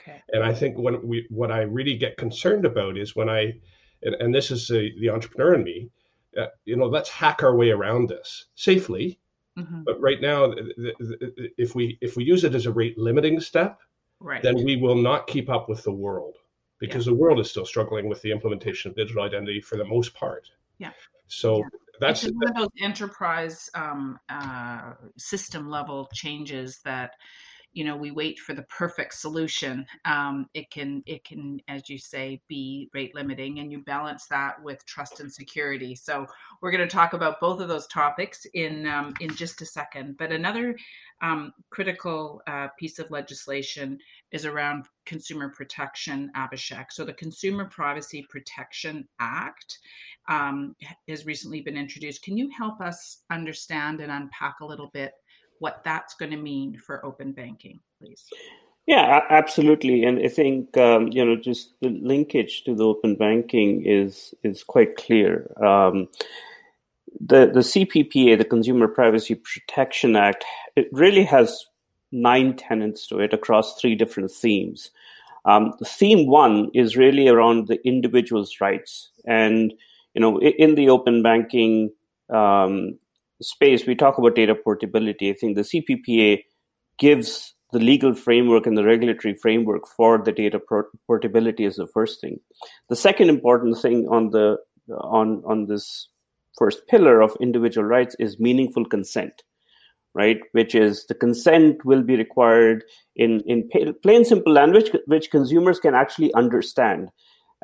Okay. 0.00 0.22
And 0.32 0.42
I 0.42 0.52
think 0.52 0.76
when 0.78 1.06
we, 1.06 1.26
what 1.30 1.52
I 1.52 1.62
really 1.62 1.96
get 1.96 2.16
concerned 2.16 2.64
about 2.64 2.98
is 2.98 3.14
when 3.14 3.28
I, 3.28 3.54
and, 4.02 4.14
and 4.16 4.34
this 4.34 4.50
is 4.50 4.70
a, 4.70 4.92
the 4.98 5.10
entrepreneur 5.10 5.54
in 5.54 5.62
me, 5.62 5.90
uh, 6.36 6.46
you 6.64 6.76
know, 6.76 6.86
let's 6.86 7.08
hack 7.10 7.42
our 7.42 7.54
way 7.54 7.70
around 7.70 8.08
this 8.08 8.46
safely. 8.54 9.18
Mm-hmm. 9.58 9.82
But 9.84 10.00
right 10.00 10.20
now, 10.20 10.48
the, 10.48 10.94
the, 10.98 11.50
if 11.58 11.74
we 11.74 11.98
if 12.00 12.16
we 12.16 12.24
use 12.24 12.42
it 12.42 12.54
as 12.54 12.64
a 12.64 12.72
rate 12.72 12.96
limiting 12.96 13.38
step, 13.38 13.80
right. 14.22 14.42
then 14.42 14.64
we 14.64 14.76
will 14.76 14.94
not 14.94 15.26
keep 15.26 15.50
up 15.50 15.68
with 15.68 15.82
the 15.82 15.92
world 15.92 16.36
because 16.78 17.06
yeah. 17.06 17.12
the 17.12 17.16
world 17.16 17.38
is 17.38 17.50
still 17.50 17.66
struggling 17.66 18.08
with 18.08 18.20
the 18.22 18.32
implementation 18.32 18.90
of 18.90 18.96
digital 18.96 19.22
identity 19.22 19.60
for 19.60 19.76
the 19.76 19.84
most 19.84 20.14
part. 20.14 20.48
Yeah. 20.78 20.90
So 21.28 21.58
yeah. 21.58 21.64
that's 22.00 22.24
one 22.24 22.48
of 22.48 22.54
those 22.56 22.68
enterprise 22.80 23.70
um, 23.74 24.18
uh, 24.28 24.94
system 25.16 25.70
level 25.70 26.08
changes 26.12 26.80
that 26.84 27.12
you 27.72 27.84
know 27.84 27.96
we 27.96 28.10
wait 28.10 28.38
for 28.38 28.54
the 28.54 28.62
perfect 28.64 29.14
solution 29.14 29.84
um, 30.04 30.46
it 30.54 30.70
can 30.70 31.02
it 31.06 31.24
can 31.24 31.60
as 31.68 31.88
you 31.88 31.98
say 31.98 32.40
be 32.48 32.88
rate 32.94 33.14
limiting 33.14 33.58
and 33.58 33.70
you 33.72 33.82
balance 33.84 34.26
that 34.28 34.62
with 34.62 34.84
trust 34.86 35.20
and 35.20 35.32
security. 35.32 35.94
So 35.94 36.26
we're 36.60 36.70
going 36.70 36.86
to 36.86 36.94
talk 36.94 37.12
about 37.12 37.40
both 37.40 37.60
of 37.60 37.68
those 37.68 37.86
topics 37.88 38.46
in 38.54 38.86
um, 38.86 39.14
in 39.20 39.34
just 39.34 39.62
a 39.62 39.66
second. 39.66 40.16
But 40.18 40.32
another 40.32 40.76
um, 41.22 41.52
critical 41.70 42.42
uh, 42.46 42.68
piece 42.78 42.98
of 42.98 43.10
legislation 43.10 43.98
is 44.32 44.44
around 44.44 44.86
consumer 45.06 45.50
protection 45.50 46.30
abhishek. 46.36 46.86
So 46.90 47.04
the 47.04 47.12
consumer 47.12 47.66
privacy 47.66 48.26
protection 48.28 49.06
act 49.20 49.78
um, 50.28 50.74
has 51.08 51.26
recently 51.26 51.60
been 51.60 51.76
introduced. 51.76 52.22
Can 52.22 52.36
you 52.36 52.50
help 52.56 52.80
us 52.80 53.22
understand 53.30 54.00
and 54.00 54.10
unpack 54.10 54.60
a 54.60 54.66
little 54.66 54.90
bit 54.92 55.12
what 55.62 55.84
that's 55.84 56.14
going 56.14 56.32
to 56.32 56.36
mean 56.36 56.76
for 56.76 57.04
open 57.06 57.30
banking, 57.30 57.78
please. 58.00 58.24
Yeah, 58.88 59.20
absolutely, 59.30 60.02
and 60.04 60.18
I 60.18 60.26
think 60.26 60.76
um, 60.76 61.06
you 61.12 61.24
know 61.24 61.36
just 61.36 61.74
the 61.80 61.88
linkage 61.88 62.64
to 62.64 62.74
the 62.74 62.84
open 62.84 63.14
banking 63.14 63.86
is 63.86 64.34
is 64.42 64.64
quite 64.64 64.96
clear. 64.96 65.48
Um, 65.62 66.08
the 67.20 67.46
the 67.46 67.60
CPPA, 67.60 68.38
the 68.38 68.44
Consumer 68.44 68.88
Privacy 68.88 69.36
Protection 69.36 70.16
Act, 70.16 70.44
it 70.74 70.88
really 70.90 71.22
has 71.22 71.64
nine 72.10 72.56
tenets 72.56 73.06
to 73.06 73.20
it 73.20 73.32
across 73.32 73.80
three 73.80 73.94
different 73.94 74.32
themes. 74.32 74.90
Um, 75.44 75.74
theme 75.84 76.26
one 76.26 76.70
is 76.74 76.96
really 76.96 77.28
around 77.28 77.68
the 77.68 77.78
individual's 77.86 78.60
rights, 78.60 79.10
and 79.24 79.72
you 80.14 80.20
know 80.20 80.40
in 80.40 80.74
the 80.74 80.88
open 80.88 81.22
banking 81.22 81.92
um, 82.30 82.98
space, 83.42 83.86
we 83.86 83.94
talk 83.94 84.18
about 84.18 84.34
data 84.34 84.54
portability. 84.54 85.30
I 85.30 85.34
think 85.34 85.56
the 85.56 85.62
CPPA 85.62 86.42
gives 86.98 87.54
the 87.72 87.78
legal 87.78 88.14
framework 88.14 88.66
and 88.66 88.76
the 88.76 88.84
regulatory 88.84 89.34
framework 89.34 89.88
for 89.88 90.22
the 90.22 90.32
data 90.32 90.60
portability 91.06 91.64
is 91.64 91.76
the 91.76 91.86
first 91.86 92.20
thing. 92.20 92.38
The 92.88 92.96
second 92.96 93.30
important 93.30 93.78
thing 93.80 94.06
on 94.08 94.30
the 94.30 94.58
on 94.90 95.42
on 95.46 95.66
this 95.66 96.08
first 96.58 96.86
pillar 96.88 97.22
of 97.22 97.36
individual 97.40 97.86
rights 97.86 98.14
is 98.18 98.38
meaningful 98.38 98.84
consent, 98.84 99.42
right? 100.14 100.38
Which 100.52 100.74
is 100.74 101.06
the 101.06 101.14
consent 101.14 101.84
will 101.84 102.02
be 102.02 102.16
required 102.16 102.84
in 103.16 103.40
in 103.46 103.68
plain 104.02 104.24
simple 104.24 104.52
language 104.52 104.90
which 105.06 105.30
consumers 105.30 105.80
can 105.80 105.94
actually 105.94 106.32
understand. 106.34 107.08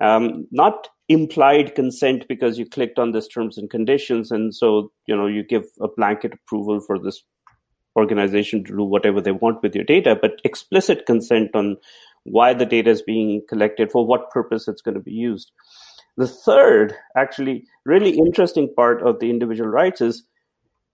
Um, 0.01 0.47
not 0.51 0.89
implied 1.09 1.75
consent 1.75 2.27
because 2.29 2.59
you 2.59 2.69
clicked 2.69 2.99
on 2.99 3.13
this 3.13 3.27
terms 3.27 3.59
and 3.59 3.71
conditions 3.71 4.31
and 4.31 4.55
so 4.55 4.93
you 5.07 5.17
know 5.17 5.27
you 5.27 5.43
give 5.43 5.65
a 5.81 5.89
blanket 5.89 6.35
approval 6.35 6.81
for 6.81 6.99
this 6.99 7.23
organization 7.97 8.63
to 8.63 8.77
do 8.77 8.85
whatever 8.85 9.21
they 9.21 9.33
want 9.33 9.63
with 9.63 9.75
your 9.75 9.85
data 9.85 10.15
but 10.21 10.33
explicit 10.45 11.07
consent 11.07 11.51
on 11.55 11.79
why 12.31 12.55
the 12.55 12.67
data 12.67 12.91
is 12.91 13.03
being 13.03 13.43
collected 13.49 13.91
for 13.91 14.07
what 14.07 14.31
purpose 14.31 14.69
it's 14.69 14.83
going 14.83 14.95
to 14.95 15.01
be 15.01 15.13
used. 15.13 15.51
The 16.17 16.27
third 16.27 16.95
actually 17.17 17.65
really 17.85 18.19
interesting 18.19 18.73
part 18.75 19.03
of 19.03 19.21
the 19.21 19.31
individual 19.31 19.71
rights 19.71 20.01
is 20.01 20.25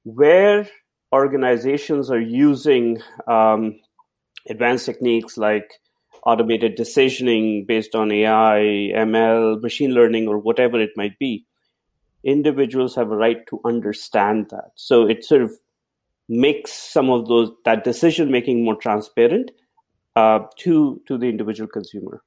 where 0.05 0.69
organizations 1.13 2.11
are 2.11 2.21
using 2.21 3.01
um, 3.27 3.81
advanced 4.49 4.87
techniques 4.87 5.39
like 5.39 5.71
automated 6.27 6.77
decisioning 6.77 7.67
based 7.67 7.95
on 7.95 8.13
AI, 8.13 8.93
ML, 8.95 9.61
machine 9.63 9.93
learning, 9.93 10.29
or 10.29 10.39
whatever 10.39 10.81
it 10.81 10.91
might 10.97 11.19
be, 11.19 11.47
individuals 12.25 12.95
have 12.95 13.11
a 13.11 13.17
right 13.17 13.47
to 13.49 13.61
understand 13.65 14.47
that. 14.51 14.71
So 14.75 15.07
it 15.07 15.25
sort 15.25 15.43
of 15.43 15.53
makes 16.29 16.73
some 16.73 17.11
of 17.11 17.29
those 17.29 17.51
that 17.65 17.85
decision 17.85 18.31
making 18.31 18.65
more 18.65 18.77
transparent 18.77 19.51
uh, 20.17 20.41
to 20.59 21.03
to 21.07 21.19
the 21.19 21.29
individual 21.29 21.69
consumer. 21.69 22.23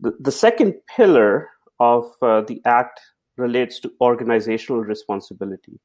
The, 0.00 0.12
the 0.20 0.32
second 0.32 0.74
pillar 0.96 1.48
of 1.80 2.04
uh, 2.20 2.42
the 2.42 2.60
act 2.64 3.00
relates 3.36 3.80
to 3.80 3.92
organizational 4.00 4.82
responsibility. 4.82 5.80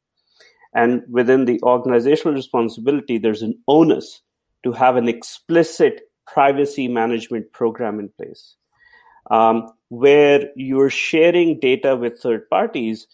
And 0.73 1.03
within 1.09 1.45
the 1.45 1.61
organizational 1.63 2.35
responsibility, 2.35 3.17
there's 3.17 3.41
an 3.41 3.57
onus 3.67 4.21
to 4.63 4.73
have 4.73 4.97
an 4.97 5.07
explicit 5.07 6.01
privacy 6.27 6.87
management 6.87 7.51
program 7.53 7.99
in 7.99 8.09
place 8.09 8.55
um, 9.31 9.67
where 9.89 10.49
you're 10.55 10.89
sharing 10.89 11.59
data 11.59 11.95
with 11.95 12.19
third 12.19 12.49
parties 12.49 13.07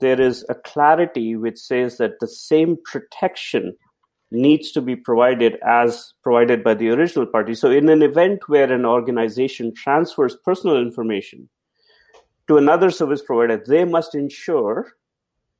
there 0.00 0.20
is 0.20 0.44
a 0.48 0.54
clarity 0.54 1.36
which 1.36 1.58
says 1.58 1.98
that 1.98 2.20
the 2.20 2.28
same 2.28 2.76
protection 2.84 3.74
needs 4.30 4.72
to 4.72 4.80
be 4.80 4.96
provided 4.96 5.56
as 5.64 6.12
provided 6.22 6.64
by 6.64 6.74
the 6.74 6.90
original 6.90 7.26
party. 7.26 7.54
So 7.54 7.70
in 7.70 7.88
an 7.88 8.02
event 8.02 8.40
where 8.48 8.70
an 8.72 8.84
organization 8.84 9.72
transfers 9.74 10.36
personal 10.44 10.76
information 10.76 11.48
to 12.48 12.58
another 12.58 12.90
service 12.90 13.22
provider 13.22 13.62
they 13.66 13.84
must 13.84 14.14
ensure 14.14 14.92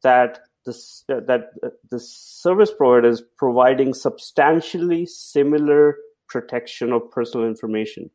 that 0.02 0.40
the, 0.66 0.72
that 1.08 1.44
the 1.90 2.00
service 2.00 2.72
provider 2.76 3.08
is 3.08 3.22
providing 3.38 3.94
substantially 3.94 5.06
similar 5.06 5.96
protection 6.28 6.92
of 6.92 7.10
personal 7.10 7.46
information. 7.46 8.10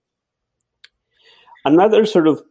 Another 1.65 2.05
sort 2.05 2.27
of 2.27 2.41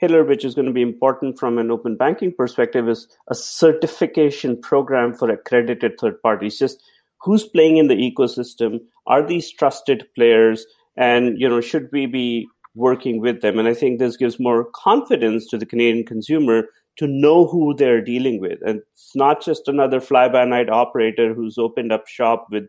pillar 0.00 0.24
which 0.24 0.44
is 0.44 0.54
going 0.54 0.66
to 0.66 0.72
be 0.72 0.82
important 0.82 1.38
from 1.38 1.58
an 1.58 1.70
open 1.70 1.96
banking 1.96 2.32
perspective 2.32 2.88
is 2.88 3.06
a 3.28 3.34
certification 3.34 4.60
program 4.60 5.14
for 5.14 5.30
accredited 5.30 5.92
third 5.98 6.20
parties. 6.22 6.58
Just 6.58 6.82
who's 7.20 7.46
playing 7.46 7.76
in 7.76 7.88
the 7.88 7.94
ecosystem? 7.94 8.80
Are 9.06 9.24
these 9.24 9.50
trusted 9.50 10.06
players? 10.14 10.66
And 10.96 11.38
you 11.40 11.48
know, 11.48 11.60
should 11.60 11.88
we 11.92 12.06
be 12.06 12.48
working 12.74 13.20
with 13.20 13.42
them? 13.42 13.58
And 13.58 13.68
I 13.68 13.74
think 13.74 13.98
this 13.98 14.16
gives 14.16 14.40
more 14.40 14.66
confidence 14.74 15.46
to 15.48 15.58
the 15.58 15.66
Canadian 15.66 16.04
consumer 16.04 16.64
to 16.96 17.06
know 17.06 17.46
who 17.46 17.74
they're 17.74 18.02
dealing 18.02 18.40
with. 18.40 18.58
And 18.66 18.80
it's 18.92 19.14
not 19.14 19.42
just 19.42 19.68
another 19.68 20.00
fly 20.00 20.28
by 20.28 20.44
night 20.44 20.68
operator 20.68 21.32
who's 21.32 21.58
opened 21.58 21.92
up 21.92 22.06
shop 22.06 22.48
with 22.50 22.64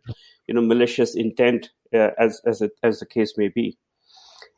you 0.47 0.53
know 0.53 0.61
malicious 0.61 1.15
intent 1.15 1.69
uh, 1.93 2.11
as 2.17 2.41
as 2.45 2.61
it, 2.61 2.71
as 2.83 2.99
the 2.99 3.05
case 3.05 3.33
may 3.37 3.47
be. 3.47 3.77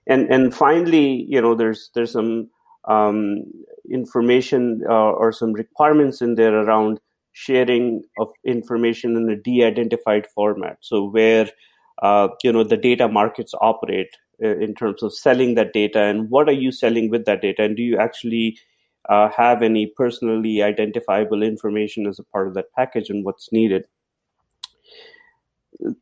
And 0.08 0.32
and 0.32 0.54
finally, 0.54 1.26
you 1.28 1.42
know, 1.42 1.56
there's 1.56 1.90
there's 1.94 2.12
some 2.12 2.50
um, 2.88 3.44
information 3.90 4.82
uh, 4.88 5.12
or 5.12 5.32
some 5.32 5.54
requirements 5.54 6.22
in 6.22 6.36
there 6.36 6.56
around 6.56 7.00
sharing 7.34 8.04
of 8.20 8.30
information 8.46 9.18
in 9.18 9.30
a 9.30 9.36
de-identified 9.36 10.26
format. 10.28 10.78
So 10.82 11.10
where 11.10 11.50
uh, 12.02 12.30
you 12.44 12.52
know 12.52 12.64
the 12.64 12.78
data 12.78 13.08
markets 13.08 13.54
operate 13.62 14.16
uh, 14.44 14.58
in 14.58 14.76
terms 14.76 15.02
of 15.04 15.14
selling 15.14 15.56
that 15.56 15.74
data 15.74 16.02
and 16.02 16.30
what 16.30 16.48
are 16.48 16.60
you 16.64 16.72
selling 16.72 17.10
with 17.10 17.26
that 17.26 17.42
data, 17.42 17.64
and 17.64 17.76
do 17.76 17.84
you 17.84 17.98
actually 17.98 18.58
uh, 19.10 19.30
have 19.36 19.62
any 19.62 19.88
personally 19.98 20.62
identifiable 20.62 21.44
information 21.44 22.08
as 22.08 22.20
a 22.20 22.24
part 22.24 22.48
of 22.48 22.54
that 22.54 22.72
package 22.76 23.10
and 23.10 23.24
what's 23.24 23.52
needed 23.52 23.86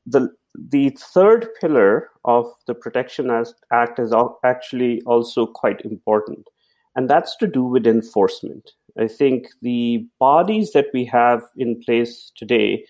the 0.05 0.29
the 0.55 0.95
third 0.99 1.47
pillar 1.59 2.09
of 2.25 2.45
the 2.67 2.75
Protection 2.75 3.29
Act 3.71 3.99
is 3.99 4.13
actually 4.43 5.01
also 5.05 5.45
quite 5.45 5.81
important, 5.81 6.47
and 6.95 7.09
that's 7.09 7.35
to 7.37 7.47
do 7.47 7.63
with 7.63 7.87
enforcement. 7.87 8.71
I 8.99 9.07
think 9.07 9.47
the 9.61 10.07
bodies 10.19 10.71
that 10.73 10.87
we 10.93 11.05
have 11.05 11.41
in 11.57 11.81
place 11.81 12.31
today 12.37 12.85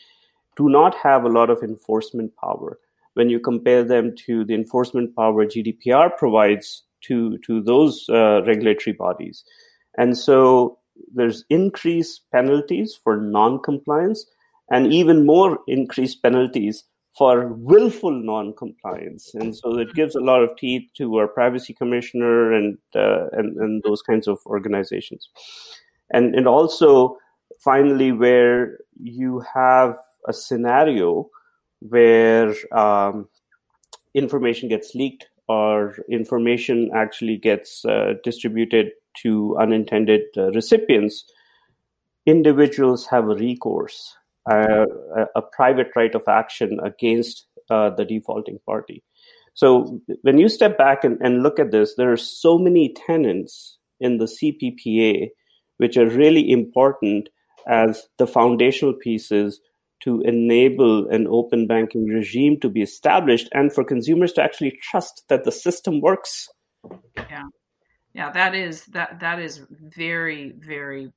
do 0.58 0.68
not 0.70 0.96
have 0.96 1.24
a 1.24 1.30
lot 1.30 1.50
of 1.50 1.64
enforcement 1.64 2.34
power 2.36 2.80
when 3.14 3.30
you 3.30 3.40
compare 3.40 3.84
them 3.84 4.16
to 4.26 4.44
the 4.44 4.54
enforcement 4.54 5.16
power 5.16 5.46
GDPR 5.46 6.16
provides 6.18 6.84
to, 7.02 7.38
to 7.40 7.62
those 7.62 8.08
uh, 8.10 8.42
regulatory 8.46 8.94
bodies. 8.94 9.44
And 9.98 10.18
so 10.18 10.80
there's 11.14 11.46
increased 11.50 12.22
penalties 12.32 13.00
for 13.02 13.18
non-compliance 13.18 14.26
and 14.70 14.92
even 14.92 15.26
more 15.26 15.60
increased 15.68 16.24
penalties 16.24 16.84
for 17.18 17.54
willful 17.54 18.12
non-compliance, 18.12 19.36
and 19.36 19.56
so 19.56 19.78
it 19.78 19.94
gives 19.94 20.16
a 20.16 20.20
lot 20.20 20.42
of 20.42 20.56
teeth 20.58 20.90
to 20.98 21.16
our 21.18 21.28
privacy 21.28 21.74
commissioner 21.74 22.52
and 22.54 22.78
uh, 22.96 23.28
and, 23.34 23.58
and 23.58 23.84
those 23.84 24.02
kinds 24.02 24.28
of 24.28 24.40
organizations, 24.46 25.30
and 26.12 26.36
and 26.36 26.48
also 26.48 27.18
finally 27.60 28.12
where 28.12 28.80
you 29.00 29.44
have 29.54 29.96
a 30.28 30.34
scenario 30.34 31.30
where 31.80 32.54
um, 32.72 33.28
information 34.14 34.70
gets 34.70 34.96
leaked 34.96 35.28
or 35.48 35.96
information 36.10 36.90
actually 36.96 37.38
gets 37.38 37.84
uh, 37.86 38.14
distributed 38.24 38.92
to 39.22 39.58
unintended 39.60 40.22
uh, 40.38 40.52
recipients, 40.52 41.26
individuals 42.26 43.06
have 43.08 43.26
a 43.26 43.36
recourse, 43.36 44.16
a, 44.50 44.86
a, 45.36 45.42
private 45.42 45.88
right 45.96 46.14
of 46.16 46.24
action 46.28 46.80
against 46.84 47.46
uh, 47.70 47.90
the 47.92 48.06
defaulting 48.06 48.60
party. 48.66 49.04
So 49.54 50.02
when 50.22 50.38
you 50.38 50.50
step 50.50 50.78
back 50.78 51.04
and, 51.04 51.18
and 51.22 51.44
look 51.44 51.60
at 51.60 51.72
this, 51.72 51.96
there 51.96 52.12
are 52.12 52.18
so 52.18 52.58
many 52.58 52.94
tenants 53.08 53.78
in 54.00 54.18
the 54.18 54.26
CPPA 54.26 55.30
which 55.78 55.98
are 55.98 56.10
really 56.10 56.52
important 56.52 57.30
as 57.68 58.04
the 58.18 58.28
foundational 58.28 58.94
pieces 58.94 59.60
to 60.04 60.22
enable 60.22 61.08
an 61.10 61.28
open 61.30 61.66
banking 61.66 62.06
regime 62.06 62.60
to 62.60 62.70
be 62.70 62.82
established 62.82 63.48
and 63.54 63.74
for 63.74 63.86
consumers 63.86 64.34
to 64.34 64.44
actually 64.44 64.78
trust 64.82 65.24
that 65.30 65.46
the 65.46 65.52
system 65.52 66.02
works. 66.02 66.50
Yeah. 67.16 67.44
Yeah, 68.14 68.32
that 68.32 68.54
is 68.54 68.86
that 68.88 69.22
that 69.22 69.40
is 69.40 69.62
very 69.96 70.54
very 70.60 71.12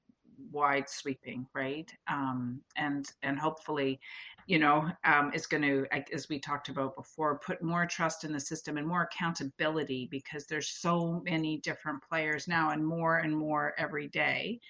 wide 0.57 0.89
sweeping, 0.89 1.47
right? 1.55 1.93
Um, 2.09 2.61
and 2.77 3.07
and 3.23 3.39
hopefully, 3.39 4.01
you 4.47 4.59
know, 4.59 4.91
um, 5.05 5.31
is 5.35 5.47
going 5.47 5.63
to, 5.63 5.87
as 6.13 6.29
we 6.29 6.39
talked 6.41 6.69
about 6.69 6.97
before, 6.97 7.39
put 7.39 7.63
more 7.63 7.87
trust 7.87 8.25
in 8.25 8.33
the 8.33 8.41
system 8.41 8.79
and 8.79 8.87
more 8.87 9.03
accountability 9.03 10.09
because 10.11 10.47
there's 10.47 10.69
so 10.69 11.23
many 11.25 11.59
different 11.59 12.03
players 12.03 12.49
now 12.49 12.71
and 12.71 12.85
more 12.85 13.19
and 13.19 13.37
more 13.37 13.75
every 13.79 14.09
day. 14.09 14.61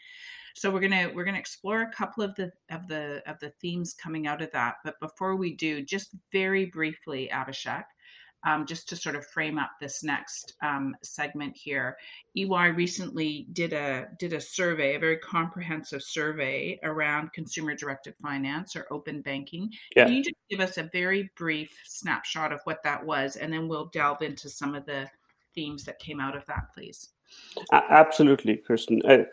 So 0.56 0.70
we're 0.70 0.80
gonna 0.80 1.10
we're 1.14 1.24
gonna 1.24 1.38
explore 1.38 1.82
a 1.82 1.92
couple 1.92 2.24
of 2.24 2.34
the 2.34 2.50
of 2.70 2.88
the 2.88 3.22
of 3.30 3.38
the 3.40 3.50
themes 3.60 3.94
coming 3.94 4.26
out 4.26 4.40
of 4.40 4.50
that. 4.52 4.76
But 4.84 4.98
before 5.00 5.36
we 5.36 5.54
do, 5.54 5.82
just 5.82 6.16
very 6.32 6.64
briefly, 6.66 7.28
Abhishek, 7.30 7.84
um, 8.44 8.66
just 8.66 8.88
to 8.88 8.96
sort 8.96 9.16
of 9.16 9.26
frame 9.26 9.58
up 9.58 9.70
this 9.80 10.02
next 10.02 10.54
um, 10.62 10.94
segment 11.02 11.56
here. 11.56 11.96
EY 12.36 12.68
recently 12.68 13.46
did 13.52 13.72
a 13.72 14.08
did 14.18 14.32
a 14.32 14.40
survey, 14.40 14.94
a 14.94 14.98
very 14.98 15.18
comprehensive 15.18 16.02
survey 16.02 16.78
around 16.82 17.32
consumer 17.32 17.74
directed 17.74 18.14
finance 18.22 18.76
or 18.76 18.86
open 18.90 19.22
banking. 19.22 19.70
Yeah. 19.94 20.04
Can 20.04 20.14
you 20.14 20.22
just 20.22 20.36
give 20.50 20.60
us 20.60 20.78
a 20.78 20.90
very 20.92 21.30
brief 21.36 21.76
snapshot 21.84 22.52
of 22.52 22.60
what 22.64 22.82
that 22.84 23.04
was, 23.04 23.36
and 23.36 23.52
then 23.52 23.68
we'll 23.68 23.86
delve 23.86 24.22
into 24.22 24.48
some 24.48 24.74
of 24.74 24.86
the 24.86 25.08
themes 25.54 25.84
that 25.84 25.98
came 25.98 26.20
out 26.20 26.36
of 26.36 26.44
that, 26.46 26.72
please? 26.74 27.10
Absolutely, 27.72 28.56
Kirsten. 28.56 29.00
Uh, 29.08 29.24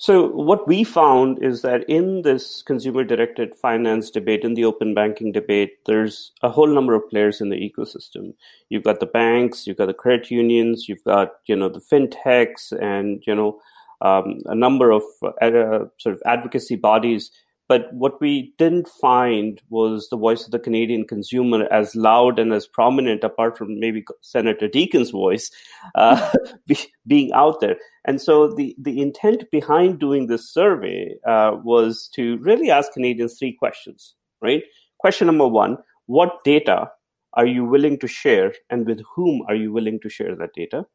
so, 0.00 0.28
what 0.28 0.68
we 0.68 0.84
found 0.84 1.42
is 1.42 1.62
that 1.62 1.82
in 1.88 2.22
this 2.22 2.62
consumer 2.62 3.02
directed 3.02 3.56
finance 3.56 4.10
debate, 4.10 4.44
in 4.44 4.54
the 4.54 4.64
open 4.64 4.94
banking 4.94 5.32
debate, 5.32 5.84
there's 5.86 6.30
a 6.42 6.48
whole 6.48 6.68
number 6.68 6.94
of 6.94 7.08
players 7.10 7.40
in 7.40 7.48
the 7.48 7.56
ecosystem. 7.56 8.32
You've 8.68 8.84
got 8.84 9.00
the 9.00 9.06
banks, 9.06 9.66
you've 9.66 9.76
got 9.76 9.86
the 9.86 9.94
credit 9.94 10.30
unions, 10.30 10.88
you've 10.88 11.02
got 11.02 11.32
you 11.46 11.56
know 11.56 11.68
the 11.68 11.80
fintechs, 11.80 12.70
and 12.80 13.24
you 13.26 13.34
know 13.34 13.60
um, 14.00 14.38
a 14.46 14.54
number 14.54 14.92
of 14.92 15.02
uh, 15.42 15.86
sort 15.98 16.14
of 16.14 16.22
advocacy 16.24 16.76
bodies 16.76 17.32
but 17.68 17.92
what 17.92 18.18
we 18.18 18.54
didn't 18.56 18.88
find 18.88 19.60
was 19.68 20.08
the 20.08 20.16
voice 20.16 20.46
of 20.46 20.52
the 20.52 20.58
Canadian 20.58 21.06
consumer 21.06 21.68
as 21.70 21.94
loud 21.94 22.38
and 22.38 22.52
as 22.54 22.66
prominent, 22.66 23.22
apart 23.22 23.58
from 23.58 23.78
maybe 23.78 24.04
Senator 24.22 24.68
Deacon's 24.68 25.10
voice, 25.10 25.50
uh, 25.94 26.32
be, 26.66 26.78
being 27.06 27.30
out 27.34 27.60
there. 27.60 27.76
And 28.06 28.22
so 28.22 28.54
the, 28.54 28.74
the 28.78 29.02
intent 29.02 29.44
behind 29.52 29.98
doing 29.98 30.26
this 30.26 30.50
survey 30.50 31.14
uh, 31.26 31.56
was 31.62 32.08
to 32.14 32.38
really 32.38 32.70
ask 32.70 32.90
Canadians 32.92 33.38
three 33.38 33.52
questions, 33.52 34.14
right? 34.40 34.62
Question 34.98 35.26
number 35.26 35.46
one 35.46 35.76
What 36.06 36.42
data 36.44 36.90
are 37.34 37.46
you 37.46 37.66
willing 37.66 37.98
to 37.98 38.08
share, 38.08 38.54
and 38.70 38.86
with 38.86 39.02
whom 39.14 39.42
are 39.46 39.54
you 39.54 39.72
willing 39.72 40.00
to 40.00 40.08
share 40.08 40.34
that 40.36 40.54
data? 40.54 40.86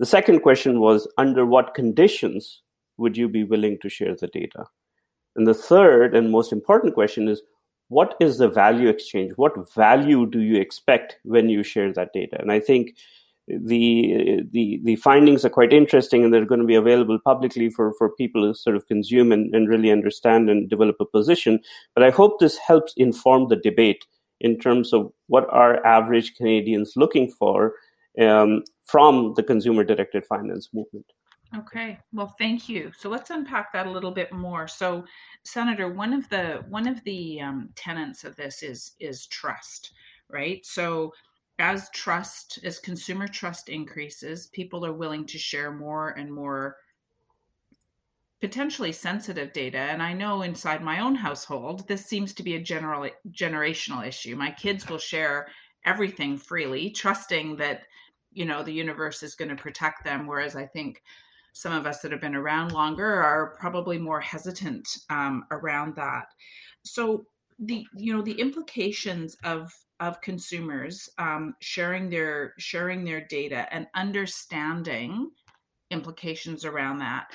The 0.00 0.06
second 0.06 0.40
question 0.40 0.80
was 0.80 1.06
Under 1.16 1.46
what 1.46 1.74
conditions 1.74 2.62
would 2.96 3.16
you 3.16 3.28
be 3.28 3.44
willing 3.44 3.78
to 3.82 3.88
share 3.88 4.16
the 4.16 4.26
data? 4.26 4.64
And 5.36 5.46
the 5.46 5.54
third 5.54 6.14
and 6.14 6.30
most 6.30 6.52
important 6.52 6.94
question 6.94 7.28
is 7.28 7.42
what 7.88 8.16
is 8.20 8.38
the 8.38 8.48
value 8.48 8.88
exchange? 8.88 9.32
What 9.36 9.72
value 9.74 10.26
do 10.26 10.40
you 10.40 10.60
expect 10.60 11.18
when 11.22 11.48
you 11.48 11.62
share 11.62 11.92
that 11.92 12.12
data? 12.12 12.36
And 12.40 12.50
I 12.50 12.58
think 12.58 12.96
the 13.48 14.42
the 14.50 14.80
the 14.82 14.96
findings 14.96 15.44
are 15.44 15.50
quite 15.50 15.72
interesting 15.72 16.24
and 16.24 16.34
they're 16.34 16.44
going 16.44 16.60
to 16.60 16.66
be 16.66 16.74
available 16.74 17.18
publicly 17.24 17.70
for 17.70 17.92
for 17.94 18.10
people 18.16 18.42
to 18.42 18.58
sort 18.58 18.74
of 18.74 18.86
consume 18.88 19.30
and, 19.30 19.54
and 19.54 19.68
really 19.68 19.90
understand 19.90 20.50
and 20.50 20.68
develop 20.68 20.96
a 20.98 21.04
position 21.04 21.60
but 21.94 22.02
i 22.02 22.10
hope 22.10 22.40
this 22.40 22.58
helps 22.58 22.92
inform 22.96 23.46
the 23.48 23.56
debate 23.56 24.04
in 24.40 24.58
terms 24.58 24.92
of 24.92 25.12
what 25.28 25.46
are 25.50 25.84
average 25.86 26.34
canadians 26.34 26.94
looking 26.96 27.30
for 27.30 27.74
um, 28.20 28.64
from 28.84 29.32
the 29.36 29.42
consumer 29.42 29.84
directed 29.84 30.26
finance 30.26 30.68
movement 30.74 31.06
Okay, 31.54 31.98
well, 32.12 32.34
thank 32.38 32.68
you. 32.68 32.90
So 32.98 33.08
let's 33.08 33.30
unpack 33.30 33.72
that 33.72 33.86
a 33.86 33.90
little 33.90 34.10
bit 34.10 34.32
more. 34.32 34.66
So, 34.66 35.04
Senator, 35.44 35.88
one 35.92 36.12
of 36.12 36.28
the 36.28 36.64
one 36.68 36.88
of 36.88 37.02
the 37.04 37.40
um, 37.40 37.70
tenets 37.76 38.24
of 38.24 38.34
this 38.36 38.62
is 38.62 38.92
is 38.98 39.26
trust, 39.28 39.92
right? 40.28 40.64
So, 40.66 41.12
as 41.58 41.88
trust, 41.90 42.58
as 42.64 42.78
consumer 42.80 43.28
trust 43.28 43.68
increases, 43.68 44.48
people 44.48 44.84
are 44.84 44.92
willing 44.92 45.24
to 45.26 45.38
share 45.38 45.72
more 45.72 46.10
and 46.10 46.32
more 46.32 46.76
potentially 48.40 48.92
sensitive 48.92 49.52
data. 49.52 49.78
And 49.78 50.02
I 50.02 50.12
know 50.12 50.42
inside 50.42 50.82
my 50.82 51.00
own 51.00 51.14
household, 51.14 51.86
this 51.88 52.04
seems 52.04 52.34
to 52.34 52.42
be 52.42 52.56
a 52.56 52.62
general 52.62 53.08
generational 53.30 54.06
issue. 54.06 54.36
My 54.36 54.50
kids 54.50 54.88
will 54.88 54.98
share 54.98 55.48
everything 55.84 56.36
freely, 56.36 56.90
trusting 56.90 57.56
that 57.56 57.82
you 58.32 58.44
know 58.44 58.62
the 58.62 58.72
universe 58.72 59.22
is 59.22 59.36
going 59.36 59.48
to 59.48 59.62
protect 59.62 60.04
them. 60.04 60.26
Whereas 60.26 60.56
I 60.56 60.66
think 60.66 61.02
some 61.56 61.72
of 61.72 61.86
us 61.86 62.00
that 62.00 62.12
have 62.12 62.20
been 62.20 62.36
around 62.36 62.72
longer 62.72 63.06
are 63.06 63.56
probably 63.58 63.96
more 63.96 64.20
hesitant 64.20 64.86
um, 65.08 65.42
around 65.50 65.96
that. 65.96 66.26
So 66.84 67.24
the 67.58 67.86
you 67.96 68.14
know 68.14 68.20
the 68.20 68.38
implications 68.38 69.38
of 69.42 69.72
of 69.98 70.20
consumers 70.20 71.08
um, 71.16 71.54
sharing 71.62 72.10
their 72.10 72.52
sharing 72.58 73.04
their 73.04 73.26
data 73.26 73.66
and 73.72 73.86
understanding 73.94 75.30
implications 75.90 76.66
around 76.66 76.98
that 76.98 77.28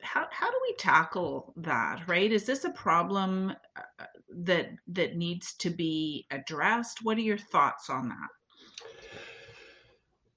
how, 0.00 0.26
how 0.30 0.50
do 0.50 0.56
we 0.62 0.74
tackle 0.76 1.52
that 1.58 2.08
right? 2.08 2.32
Is 2.32 2.44
this 2.44 2.64
a 2.64 2.70
problem 2.70 3.52
uh, 3.76 4.04
that 4.44 4.70
that 4.88 5.16
needs 5.16 5.54
to 5.58 5.68
be 5.68 6.26
addressed? 6.30 7.00
What 7.02 7.18
are 7.18 7.20
your 7.20 7.36
thoughts 7.36 7.90
on 7.90 8.08
that? 8.08 8.28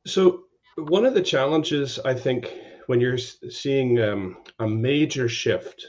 So 0.05 0.43
one 0.77 1.05
of 1.05 1.13
the 1.13 1.21
challenges 1.21 1.99
i 1.99 2.13
think 2.13 2.53
when 2.87 2.99
you're 2.99 3.17
seeing 3.17 3.99
um, 4.01 4.37
a 4.59 4.67
major 4.67 5.27
shift 5.27 5.85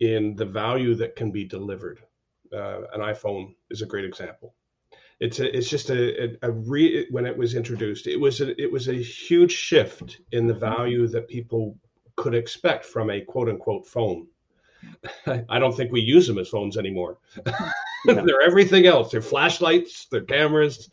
in 0.00 0.36
the 0.36 0.44
value 0.44 0.94
that 0.94 1.16
can 1.16 1.30
be 1.30 1.44
delivered, 1.44 2.00
uh, 2.52 2.82
an 2.92 3.00
iPhone 3.00 3.54
is 3.70 3.82
a 3.82 3.86
great 3.86 4.04
example. 4.04 4.54
It's 5.18 5.40
a, 5.40 5.56
it's 5.56 5.70
just 5.70 5.88
a, 5.88 6.24
a, 6.24 6.36
a 6.42 6.50
re, 6.50 7.06
when 7.10 7.24
it 7.24 7.36
was 7.36 7.54
introduced, 7.54 8.06
it 8.06 8.18
was 8.18 8.40
a, 8.40 8.60
it 8.60 8.70
was 8.70 8.88
a 8.88 8.94
huge 8.94 9.52
shift 9.52 10.20
in 10.32 10.46
the 10.46 10.54
value 10.54 11.06
that 11.08 11.28
people 11.28 11.76
could 12.16 12.34
expect 12.34 12.84
from 12.84 13.10
a 13.10 13.22
quote 13.22 13.48
unquote 13.48 13.86
phone. 13.86 14.26
I 15.48 15.58
don't 15.58 15.74
think 15.74 15.90
we 15.90 16.02
use 16.02 16.26
them 16.26 16.38
as 16.38 16.48
phones 16.48 16.76
anymore. 16.76 17.18
they're 18.04 18.42
everything 18.42 18.86
else. 18.86 19.10
They're 19.10 19.22
flashlights, 19.22 20.06
they're 20.10 20.20
cameras, 20.20 20.90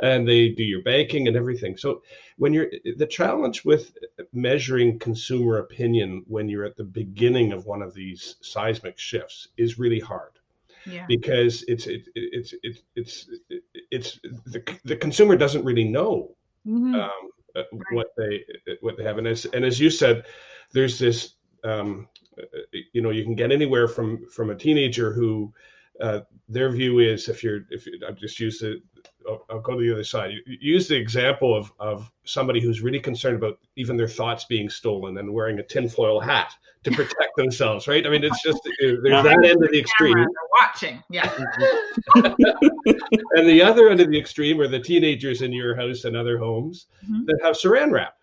and 0.00 0.26
they 0.26 0.48
do 0.50 0.62
your 0.62 0.82
banking 0.82 1.28
and 1.28 1.36
everything. 1.36 1.76
So 1.76 2.02
when 2.38 2.52
you're 2.52 2.70
the 2.96 3.06
challenge 3.06 3.64
with 3.64 3.96
measuring 4.32 4.98
consumer 4.98 5.58
opinion 5.58 6.24
when 6.26 6.48
you're 6.48 6.64
at 6.64 6.76
the 6.76 6.84
beginning 6.84 7.52
of 7.52 7.66
one 7.66 7.82
of 7.82 7.94
these 7.94 8.36
seismic 8.40 8.98
shifts 8.98 9.48
is 9.56 9.78
really 9.78 10.00
hard. 10.00 10.32
yeah. 10.86 11.04
because 11.06 11.64
it's 11.68 11.86
it, 11.86 12.02
it's 12.14 12.54
it's 12.62 12.80
it's 12.96 13.30
it's 13.90 14.20
the 14.46 14.78
the 14.84 14.96
consumer 14.96 15.36
doesn't 15.36 15.64
really 15.64 15.84
know 15.84 16.34
mm-hmm. 16.66 16.94
um, 16.94 17.10
uh, 17.54 17.62
right. 17.72 17.82
what 17.92 18.08
they 18.16 18.44
what 18.80 18.96
they 18.96 19.04
have, 19.04 19.18
and 19.18 19.26
as 19.26 19.44
and 19.46 19.64
as 19.64 19.78
you 19.78 19.90
said, 19.90 20.24
there's 20.72 20.98
this 20.98 21.34
um, 21.64 22.08
you 22.92 23.02
know 23.02 23.10
you 23.10 23.24
can 23.24 23.34
get 23.34 23.52
anywhere 23.52 23.88
from 23.88 24.26
from 24.30 24.50
a 24.50 24.54
teenager 24.54 25.12
who 25.12 25.52
uh, 26.00 26.20
their 26.48 26.70
view 26.70 26.98
is 27.00 27.28
if 27.28 27.42
you're 27.42 27.60
if 27.70 27.86
you, 27.86 28.00
I've 28.06 28.18
just 28.18 28.40
use 28.40 28.58
the 28.58 28.80
I'll, 29.28 29.44
I'll, 29.50 29.60
go 29.60 29.74
to 29.74 29.80
the 29.80 29.92
other 29.92 30.04
side. 30.04 30.32
Use 30.46 30.88
the 30.88 30.96
example 30.96 31.56
of 31.56 31.72
of 31.78 32.10
somebody 32.24 32.60
who's 32.60 32.80
really 32.80 33.00
concerned 33.00 33.36
about 33.36 33.58
even 33.76 33.96
their 33.96 34.08
thoughts 34.08 34.44
being 34.44 34.68
stolen 34.68 35.18
and 35.18 35.32
wearing 35.32 35.58
a 35.58 35.62
tinfoil 35.62 36.20
hat 36.20 36.52
to 36.84 36.90
protect 36.92 37.36
themselves, 37.36 37.86
right? 37.86 38.06
I 38.06 38.10
mean, 38.10 38.24
it's 38.24 38.42
just 38.42 38.60
there's 38.80 39.02
that 39.02 39.44
end 39.44 39.62
of 39.62 39.70
the 39.70 39.78
extreme. 39.78 40.26
Watching, 40.60 41.02
yeah. 41.10 41.30
and 42.14 43.48
the 43.48 43.62
other 43.62 43.88
end 43.88 44.00
of 44.00 44.10
the 44.10 44.18
extreme 44.18 44.60
are 44.60 44.68
the 44.68 44.80
teenagers 44.80 45.42
in 45.42 45.52
your 45.52 45.74
house 45.74 46.04
and 46.04 46.16
other 46.16 46.38
homes 46.38 46.86
mm-hmm. 47.04 47.24
that 47.26 47.38
have 47.42 47.56
Saran 47.56 47.90
wrap 47.90 48.14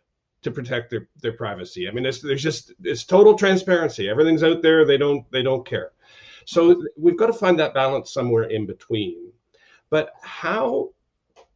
to 0.42 0.52
protect 0.52 0.90
their, 0.90 1.08
their 1.22 1.34
privacy. 1.34 1.88
I 1.88 1.92
mean, 1.92 2.06
it's, 2.06 2.22
there's 2.22 2.44
just 2.44 2.74
it's 2.84 3.04
total 3.04 3.36
transparency. 3.36 4.10
Everything's 4.10 4.44
out 4.44 4.62
there. 4.62 4.86
They 4.86 4.98
don't 4.98 5.30
they 5.32 5.44
don't 5.44 5.66
care. 5.66 5.92
So 6.50 6.84
we've 6.98 7.16
got 7.16 7.28
to 7.28 7.34
find 7.34 7.60
that 7.60 7.76
balance 7.76 8.12
somewhere 8.12 8.46
in 8.46 8.66
between. 8.66 9.32
But 9.92 10.14
how 10.24 10.90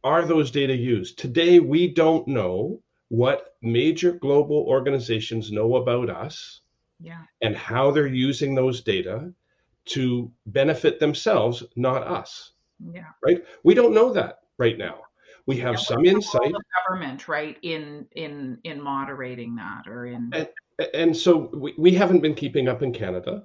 are 0.04 0.24
those 0.24 0.52
data 0.52 0.76
used? 0.76 1.18
Today, 1.18 1.58
we 1.58 1.92
don't 1.92 2.28
know 2.28 2.80
what 3.08 3.56
major 3.60 4.12
global 4.12 4.58
organizations 4.68 5.50
know 5.50 5.76
about 5.76 6.10
us 6.10 6.60
yeah. 7.00 7.22
and 7.42 7.56
how 7.56 7.90
they're 7.90 8.06
using 8.06 8.54
those 8.54 8.82
data 8.82 9.32
to 9.86 10.30
benefit 10.46 11.00
themselves, 11.00 11.64
not 11.74 12.06
us. 12.06 12.52
Yeah. 12.92 13.08
Right? 13.20 13.44
We 13.64 13.74
don't 13.74 13.94
know 13.94 14.12
that 14.12 14.42
right 14.58 14.78
now. 14.78 15.00
We 15.46 15.56
have 15.56 15.74
yeah, 15.74 15.80
some 15.80 16.04
insight. 16.04 16.52
government, 16.86 17.26
right, 17.26 17.58
in 17.62 18.06
in 18.12 18.58
in 18.64 18.80
moderating 18.80 19.56
that 19.56 19.86
or 19.86 20.06
in 20.06 20.30
and, 20.32 20.48
and 20.94 21.16
so 21.16 21.50
we, 21.52 21.74
we 21.76 21.92
haven't 21.92 22.20
been 22.20 22.34
keeping 22.34 22.66
up 22.66 22.82
in 22.82 22.92
Canada. 22.92 23.44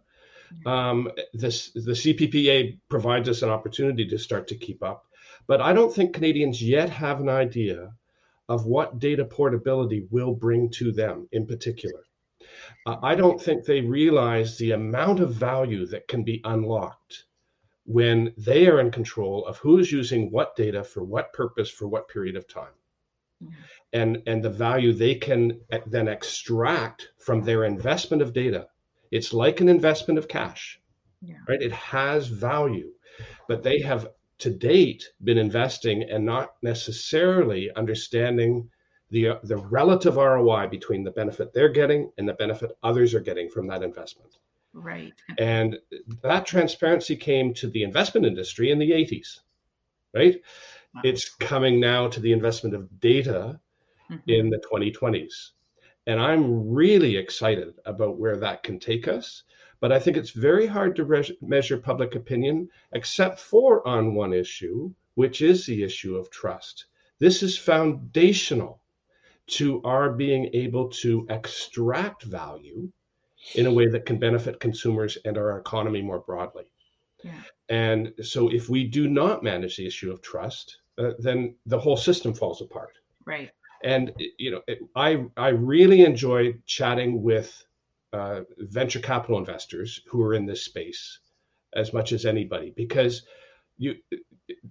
Um, 0.65 1.11
this 1.33 1.71
the 1.71 1.91
CPPA 1.91 2.79
provides 2.89 3.29
us 3.29 3.41
an 3.41 3.49
opportunity 3.49 4.07
to 4.07 4.17
start 4.17 4.47
to 4.49 4.55
keep 4.55 4.83
up, 4.83 5.05
but 5.47 5.61
I 5.61 5.73
don't 5.73 5.93
think 5.93 6.13
Canadians 6.13 6.61
yet 6.61 6.89
have 6.89 7.19
an 7.19 7.29
idea 7.29 7.91
of 8.47 8.65
what 8.65 8.99
data 8.99 9.23
portability 9.23 10.07
will 10.09 10.33
bring 10.33 10.69
to 10.71 10.91
them 10.91 11.29
in 11.31 11.45
particular. 11.45 12.03
Uh, 12.85 12.97
I 13.03 13.15
don't 13.15 13.41
think 13.41 13.63
they 13.63 13.81
realize 13.81 14.57
the 14.57 14.71
amount 14.71 15.19
of 15.19 15.33
value 15.33 15.85
that 15.87 16.07
can 16.07 16.23
be 16.23 16.41
unlocked 16.43 17.25
when 17.85 18.33
they 18.37 18.67
are 18.67 18.79
in 18.79 18.91
control 18.91 19.45
of 19.45 19.57
who's 19.57 19.91
using 19.91 20.31
what 20.31 20.55
data 20.55 20.83
for 20.83 21.03
what 21.03 21.33
purpose 21.33 21.69
for 21.69 21.87
what 21.87 22.07
period 22.07 22.35
of 22.35 22.47
time. 22.47 22.73
Mm-hmm. 23.43 23.53
And, 23.93 24.23
and 24.27 24.43
the 24.43 24.49
value 24.49 24.93
they 24.93 25.15
can 25.15 25.59
then 25.87 26.07
extract 26.07 27.09
from 27.17 27.41
their 27.41 27.63
investment 27.63 28.21
of 28.21 28.33
data. 28.33 28.67
It's 29.11 29.33
like 29.33 29.61
an 29.61 29.69
investment 29.69 30.17
of 30.17 30.27
cash, 30.27 30.79
yeah. 31.21 31.37
right? 31.47 31.61
It 31.61 31.71
has 31.71 32.27
value, 32.27 32.91
but 33.47 33.63
they 33.63 33.79
have 33.81 34.09
to 34.39 34.49
date 34.49 35.03
been 35.23 35.37
investing 35.37 36.03
and 36.03 36.25
not 36.25 36.55
necessarily 36.61 37.69
understanding 37.75 38.69
the, 39.11 39.39
the 39.43 39.57
relative 39.57 40.15
ROI 40.15 40.67
between 40.67 41.03
the 41.03 41.11
benefit 41.11 41.51
they're 41.53 41.69
getting 41.69 42.11
and 42.17 42.27
the 42.27 42.33
benefit 42.33 42.71
others 42.83 43.13
are 43.13 43.19
getting 43.19 43.49
from 43.49 43.67
that 43.67 43.83
investment. 43.83 44.37
Right. 44.73 45.13
And 45.39 45.79
that 46.21 46.45
transparency 46.45 47.15
came 47.15 47.53
to 47.55 47.67
the 47.67 47.83
investment 47.83 48.25
industry 48.25 48.71
in 48.71 48.79
the 48.79 48.91
80s, 48.91 49.39
right? 50.13 50.39
Wow. 50.93 51.01
It's 51.03 51.29
coming 51.35 51.79
now 51.79 52.07
to 52.07 52.19
the 52.19 52.31
investment 52.31 52.75
of 52.75 52.99
data 52.99 53.59
mm-hmm. 54.09 54.29
in 54.29 54.49
the 54.49 54.61
2020s. 54.71 55.51
And 56.09 56.19
I'm 56.19 56.67
really 56.67 57.17
excited 57.17 57.75
about 57.85 58.17
where 58.17 58.35
that 58.37 58.63
can 58.63 58.79
take 58.79 59.07
us. 59.07 59.43
But 59.79 59.91
I 59.91 59.99
think 59.99 60.17
it's 60.17 60.31
very 60.31 60.65
hard 60.65 60.95
to 60.95 61.05
re- 61.05 61.37
measure 61.39 61.77
public 61.77 62.15
opinion, 62.15 62.67
except 62.93 63.39
for 63.39 63.87
on 63.87 64.15
one 64.15 64.33
issue, 64.33 64.91
which 65.13 65.43
is 65.43 65.67
the 65.67 65.83
issue 65.83 66.15
of 66.15 66.31
trust. 66.31 66.87
This 67.19 67.43
is 67.43 67.59
foundational 67.59 68.81
to 69.59 69.83
our 69.83 70.11
being 70.11 70.49
able 70.51 70.89
to 71.03 71.27
extract 71.29 72.23
value 72.23 72.91
in 73.53 73.67
a 73.67 73.71
way 73.71 73.85
that 73.85 74.07
can 74.07 74.17
benefit 74.17 74.59
consumers 74.59 75.15
and 75.25 75.37
our 75.37 75.59
economy 75.59 76.01
more 76.01 76.21
broadly. 76.21 76.71
Yeah. 77.23 77.43
And 77.69 78.13
so, 78.23 78.51
if 78.51 78.67
we 78.67 78.83
do 78.83 79.07
not 79.07 79.43
manage 79.43 79.77
the 79.77 79.85
issue 79.85 80.11
of 80.11 80.23
trust, 80.23 80.79
uh, 80.97 81.11
then 81.19 81.55
the 81.67 81.79
whole 81.79 81.97
system 81.97 82.33
falls 82.33 82.61
apart. 82.61 82.97
Right. 83.25 83.51
And 83.83 84.13
you 84.37 84.51
know, 84.51 84.61
it, 84.67 84.79
I 84.95 85.25
I 85.37 85.49
really 85.49 86.01
enjoy 86.01 86.55
chatting 86.65 87.21
with 87.21 87.65
uh, 88.13 88.41
venture 88.57 88.99
capital 88.99 89.37
investors 89.37 90.01
who 90.07 90.21
are 90.23 90.33
in 90.33 90.45
this 90.45 90.65
space 90.65 91.19
as 91.75 91.93
much 91.93 92.11
as 92.11 92.25
anybody 92.25 92.73
because 92.75 93.23
you 93.77 93.95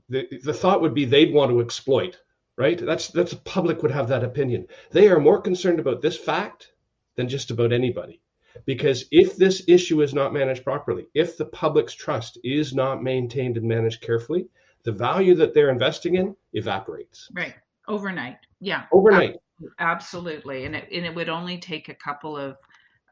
the, 0.08 0.26
the 0.42 0.52
thought 0.52 0.80
would 0.80 0.94
be 0.94 1.04
they'd 1.04 1.32
want 1.32 1.50
to 1.50 1.60
exploit 1.60 2.18
right? 2.58 2.84
That's 2.84 3.08
that's 3.08 3.30
the 3.30 3.38
public 3.38 3.82
would 3.82 3.92
have 3.92 4.08
that 4.08 4.24
opinion. 4.24 4.66
They 4.90 5.08
are 5.08 5.20
more 5.20 5.40
concerned 5.40 5.78
about 5.78 6.02
this 6.02 6.18
fact 6.18 6.72
than 7.14 7.28
just 7.28 7.50
about 7.50 7.72
anybody. 7.72 8.20
Because 8.66 9.04
if 9.12 9.36
this 9.36 9.62
issue 9.68 10.02
is 10.02 10.12
not 10.12 10.32
managed 10.32 10.64
properly, 10.64 11.06
if 11.14 11.38
the 11.38 11.46
public's 11.46 11.94
trust 11.94 12.38
is 12.42 12.74
not 12.74 13.02
maintained 13.02 13.56
and 13.56 13.66
managed 13.66 14.02
carefully, 14.02 14.48
the 14.82 14.90
value 14.90 15.36
that 15.36 15.54
they're 15.54 15.70
investing 15.70 16.16
in 16.16 16.34
evaporates. 16.52 17.28
Right. 17.32 17.54
Overnight. 17.88 18.38
Yeah. 18.60 18.84
Overnight. 18.92 19.36
Absolutely. 19.78 20.64
And 20.64 20.76
it 20.76 20.88
and 20.92 21.04
it 21.04 21.14
would 21.14 21.28
only 21.28 21.58
take 21.58 21.88
a 21.88 21.94
couple 21.94 22.36
of 22.36 22.56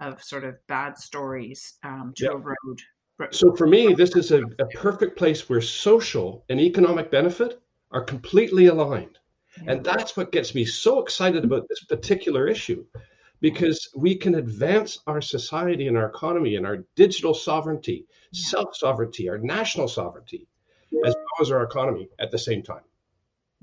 of 0.00 0.22
sort 0.22 0.44
of 0.44 0.54
bad 0.66 0.98
stories 0.98 1.74
um, 1.82 2.12
to 2.16 2.30
erode. 2.30 2.82
So 3.30 3.54
for 3.56 3.66
me, 3.66 3.94
this 3.94 4.14
is 4.14 4.30
a, 4.30 4.42
a 4.58 4.66
perfect 4.74 5.16
place 5.16 5.48
where 5.48 5.62
social 5.62 6.44
and 6.50 6.60
economic 6.60 7.10
benefit 7.10 7.62
are 7.90 8.04
completely 8.04 8.66
aligned. 8.66 9.18
And 9.66 9.82
that's 9.82 10.16
what 10.18 10.32
gets 10.32 10.54
me 10.54 10.66
so 10.66 11.00
excited 11.00 11.44
about 11.44 11.66
this 11.68 11.82
particular 11.84 12.46
issue 12.46 12.84
because 13.40 13.88
we 13.96 14.14
can 14.14 14.34
advance 14.36 14.98
our 15.06 15.20
society 15.20 15.88
and 15.88 15.96
our 15.96 16.08
economy 16.08 16.56
and 16.56 16.66
our 16.66 16.84
digital 16.94 17.34
sovereignty, 17.34 18.06
yeah. 18.32 18.48
self 18.48 18.76
sovereignty, 18.76 19.28
our 19.28 19.38
national 19.38 19.88
sovereignty, 19.88 20.46
as 21.06 21.14
well 21.14 21.40
as 21.40 21.50
our 21.50 21.62
economy 21.62 22.08
at 22.18 22.30
the 22.30 22.38
same 22.38 22.62
time. 22.62 22.84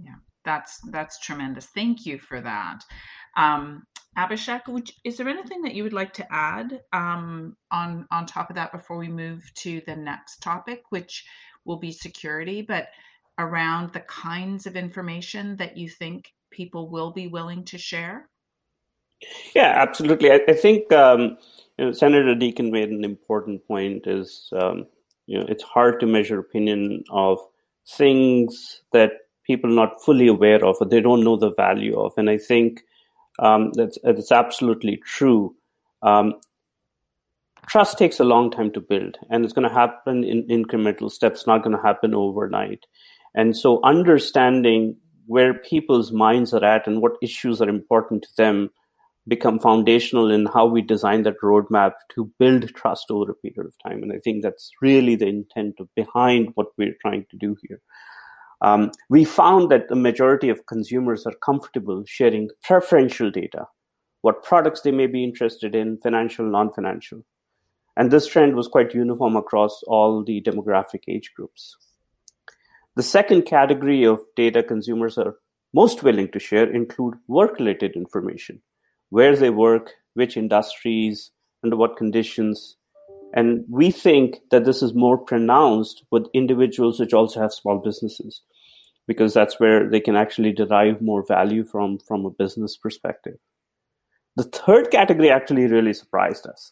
Yeah, 0.04 0.15
that's 0.45 0.79
that's 0.91 1.19
tremendous. 1.19 1.65
Thank 1.67 2.06
you 2.06 2.19
for 2.19 2.41
that. 2.41 2.84
Um, 3.36 3.84
Abhishek, 4.17 4.67
would, 4.67 4.91
is 5.03 5.17
there 5.17 5.27
anything 5.27 5.63
that 5.63 5.73
you 5.73 5.84
would 5.84 5.93
like 5.93 6.13
to 6.13 6.27
add 6.32 6.82
um, 6.93 7.56
on 7.71 8.08
on 8.12 8.25
top 8.25 8.49
of 8.49 8.56
that 8.56 8.71
before 8.71 8.97
we 8.97 9.08
move 9.08 9.43
to 9.56 9.82
the 9.88 9.95
next 9.95 10.41
topic, 10.41 10.84
which 10.89 11.25
will 11.65 11.77
be 11.77 11.91
security? 11.91 12.62
But 12.62 12.89
around 13.39 13.91
the 13.93 14.01
kinds 14.01 14.67
of 14.67 14.75
information 14.75 15.56
that 15.58 15.77
you 15.77 15.89
think 15.89 16.32
people 16.51 16.89
will 16.89 17.12
be 17.12 17.27
willing 17.27 17.65
to 17.65 17.77
share? 17.77 18.29
Yeah, 19.56 19.73
absolutely. 19.75 20.32
I, 20.32 20.41
I 20.47 20.53
think 20.53 20.91
um, 20.91 21.38
you 21.77 21.86
know, 21.86 21.91
Senator 21.91 22.36
Deacon 22.36 22.71
made 22.71 22.89
an 22.89 23.03
important 23.03 23.65
point. 23.67 24.06
Is 24.06 24.49
um, 24.53 24.86
you 25.25 25.39
know 25.39 25.45
it's 25.47 25.63
hard 25.63 25.99
to 26.01 26.06
measure 26.06 26.39
opinion 26.39 27.03
of 27.10 27.39
things 27.88 28.82
that 28.91 29.12
people 29.45 29.69
not 29.69 30.03
fully 30.03 30.27
aware 30.27 30.63
of 30.65 30.77
or 30.79 30.88
they 30.88 31.01
don't 31.01 31.23
know 31.23 31.38
the 31.38 31.53
value 31.53 31.99
of, 31.99 32.13
and 32.17 32.29
I 32.29 32.38
think 32.38 32.82
um, 33.39 33.71
that's 33.73 33.97
that's 34.03 34.32
absolutely 34.32 34.97
true. 34.97 35.56
Um, 36.01 36.36
trust 37.67 37.97
takes 37.97 38.19
a 38.19 38.25
long 38.25 38.51
time 38.51 38.71
to 38.73 38.82
build, 38.82 39.17
and 39.29 39.43
it's 39.43 39.53
going 39.53 39.67
to 39.67 39.73
happen 39.73 40.23
in 40.23 40.47
incremental 40.47 41.12
steps. 41.12 41.47
Not 41.47 41.63
going 41.63 41.75
to 41.75 41.82
happen 41.82 42.13
overnight. 42.13 42.86
And 43.36 43.58
so 43.58 43.79
understanding 43.84 44.95
where 45.25 45.53
people's 45.53 46.12
minds 46.12 46.53
are 46.53 46.63
at 46.63 46.86
and 46.86 47.01
what 47.01 47.13
issues 47.21 47.62
are 47.62 47.69
important 47.69 48.23
to 48.23 48.29
them 48.38 48.69
become 49.27 49.60
foundational 49.60 50.29
in 50.32 50.45
how 50.47 50.65
we 50.65 50.82
design 50.82 51.23
that 51.23 51.39
roadmap 51.41 51.93
to 52.13 52.29
build 52.39 52.67
trust 52.75 53.06
over 53.10 53.32
a 53.32 53.36
period 53.36 53.65
of 53.65 53.73
time. 53.89 54.03
And 54.03 54.12
I 54.12 54.17
think 54.17 54.43
that's 54.43 54.69
really 54.82 55.15
the 55.15 55.27
intent 55.27 55.75
of 55.79 55.88
behind 55.95 56.49
what 56.56 56.67
we're 56.77 56.97
trying 57.01 57.25
to 57.32 57.38
do 57.38 57.56
here. 57.65 57.79
Um, 58.63 58.91
we 59.10 59.26
found 59.26 59.69
that 59.71 59.89
the 59.89 59.95
majority 59.95 60.47
of 60.47 60.65
consumers 60.67 61.26
are 61.26 61.34
comfortable 61.43 62.04
sharing 62.08 62.49
preferential 62.63 63.30
data, 63.30 63.67
what 64.21 64.41
products 64.41 64.82
they 64.82 64.91
may 64.91 65.08
be 65.08 65.23
interested 65.23 65.76
in, 65.76 65.97
financial, 65.97 66.49
non-financial. 66.49 67.26
And 67.97 68.10
this 68.10 68.26
trend 68.26 68.56
was 68.56 68.69
quite 68.69 68.93
uniform 68.95 69.36
across 69.36 69.84
all 69.86 70.23
the 70.23 70.41
demographic 70.41 71.02
age 71.10 71.34
groups. 71.36 71.76
The 72.95 73.04
second 73.04 73.43
category 73.43 74.06
of 74.06 74.21
data 74.38 74.63
consumers 74.63 75.17
are 75.17 75.36
most 75.73 76.02
willing 76.02 76.32
to 76.32 76.39
share 76.39 76.71
include 76.71 77.15
work-related 77.28 77.97
information, 77.97 78.62
where 79.10 79.36
they 79.36 79.49
work, 79.49 79.91
which 80.13 80.38
industries, 80.38 81.32
under 81.63 81.76
what 81.76 81.97
conditions, 81.97 82.78
And 83.34 83.65
we 83.67 83.89
think 83.89 84.38
that 84.52 84.63
this 84.63 84.84
is 84.84 84.93
more 84.93 85.17
pronounced 85.17 86.06
with 86.12 86.28
individuals 86.34 86.99
which 86.99 87.13
also 87.13 87.41
have 87.41 87.52
small 87.52 87.80
businesses, 87.80 88.41
because 89.08 89.34
that's 89.34 89.60
where 89.60 89.89
they 89.89 90.00
can 90.00 90.16
actually 90.16 90.52
derive 90.52 91.02
more 91.02 91.26
value 91.26 91.63
from, 91.63 92.00
from 92.00 92.26
a 92.26 92.32
business 92.32 92.78
perspective. 92.78 93.38
The 94.36 94.44
third 94.44 94.92
category 94.92 95.30
actually 95.30 95.68
really 95.68 95.94
surprised 95.94 96.48
us. 96.48 96.72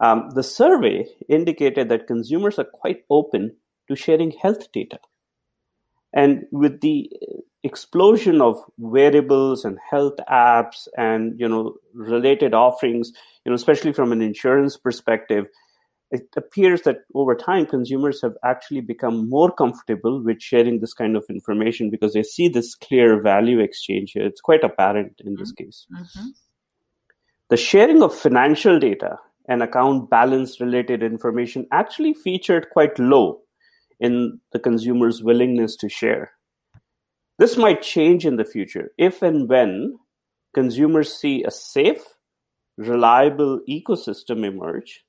Um, 0.00 0.30
the 0.34 0.42
survey 0.42 1.06
indicated 1.28 1.88
that 1.88 2.06
consumers 2.06 2.58
are 2.58 2.64
quite 2.64 3.04
open 3.10 3.56
to 3.88 3.96
sharing 3.96 4.30
health 4.30 4.72
data. 4.72 4.98
And 6.12 6.46
with 6.50 6.80
the 6.80 7.10
explosion 7.64 8.40
of 8.40 8.62
wearables 8.78 9.64
and 9.64 9.78
health 9.90 10.16
apps 10.30 10.86
and 10.96 11.38
you 11.40 11.48
know 11.48 11.74
related 11.92 12.54
offerings, 12.54 13.12
you 13.44 13.50
know 13.50 13.56
especially 13.56 13.92
from 13.92 14.12
an 14.12 14.22
insurance 14.22 14.76
perspective, 14.76 15.46
it 16.10 16.28
appears 16.36 16.82
that 16.82 16.98
over 17.14 17.34
time 17.34 17.66
consumers 17.66 18.20
have 18.22 18.36
actually 18.44 18.80
become 18.80 19.28
more 19.28 19.50
comfortable 19.50 20.22
with 20.22 20.40
sharing 20.40 20.80
this 20.80 20.94
kind 20.94 21.16
of 21.16 21.24
information 21.28 21.90
because 21.90 22.12
they 22.12 22.22
see 22.22 22.48
this 22.48 22.74
clear 22.74 23.20
value 23.20 23.58
exchange 23.58 24.12
here. 24.12 24.24
It's 24.26 24.40
quite 24.40 24.62
apparent 24.62 25.20
in 25.24 25.36
this 25.36 25.52
mm-hmm. 25.52 25.64
case. 25.64 25.86
Mm-hmm. 25.92 26.28
The 27.50 27.56
sharing 27.56 28.02
of 28.02 28.14
financial 28.14 28.78
data 28.78 29.18
and 29.48 29.62
account 29.62 30.08
balance 30.08 30.60
related 30.60 31.02
information 31.02 31.66
actually 31.72 32.14
featured 32.14 32.70
quite 32.70 32.98
low 32.98 33.40
in 34.00 34.40
the 34.52 34.58
consumer's 34.58 35.22
willingness 35.22 35.76
to 35.76 35.88
share. 35.88 36.32
This 37.38 37.56
might 37.56 37.82
change 37.82 38.24
in 38.24 38.36
the 38.36 38.44
future 38.44 38.92
if 38.96 39.22
and 39.22 39.48
when 39.48 39.98
consumers 40.54 41.12
see 41.12 41.42
a 41.42 41.50
safe, 41.50 42.02
reliable 42.76 43.60
ecosystem 43.68 44.44
emerge 44.44 45.04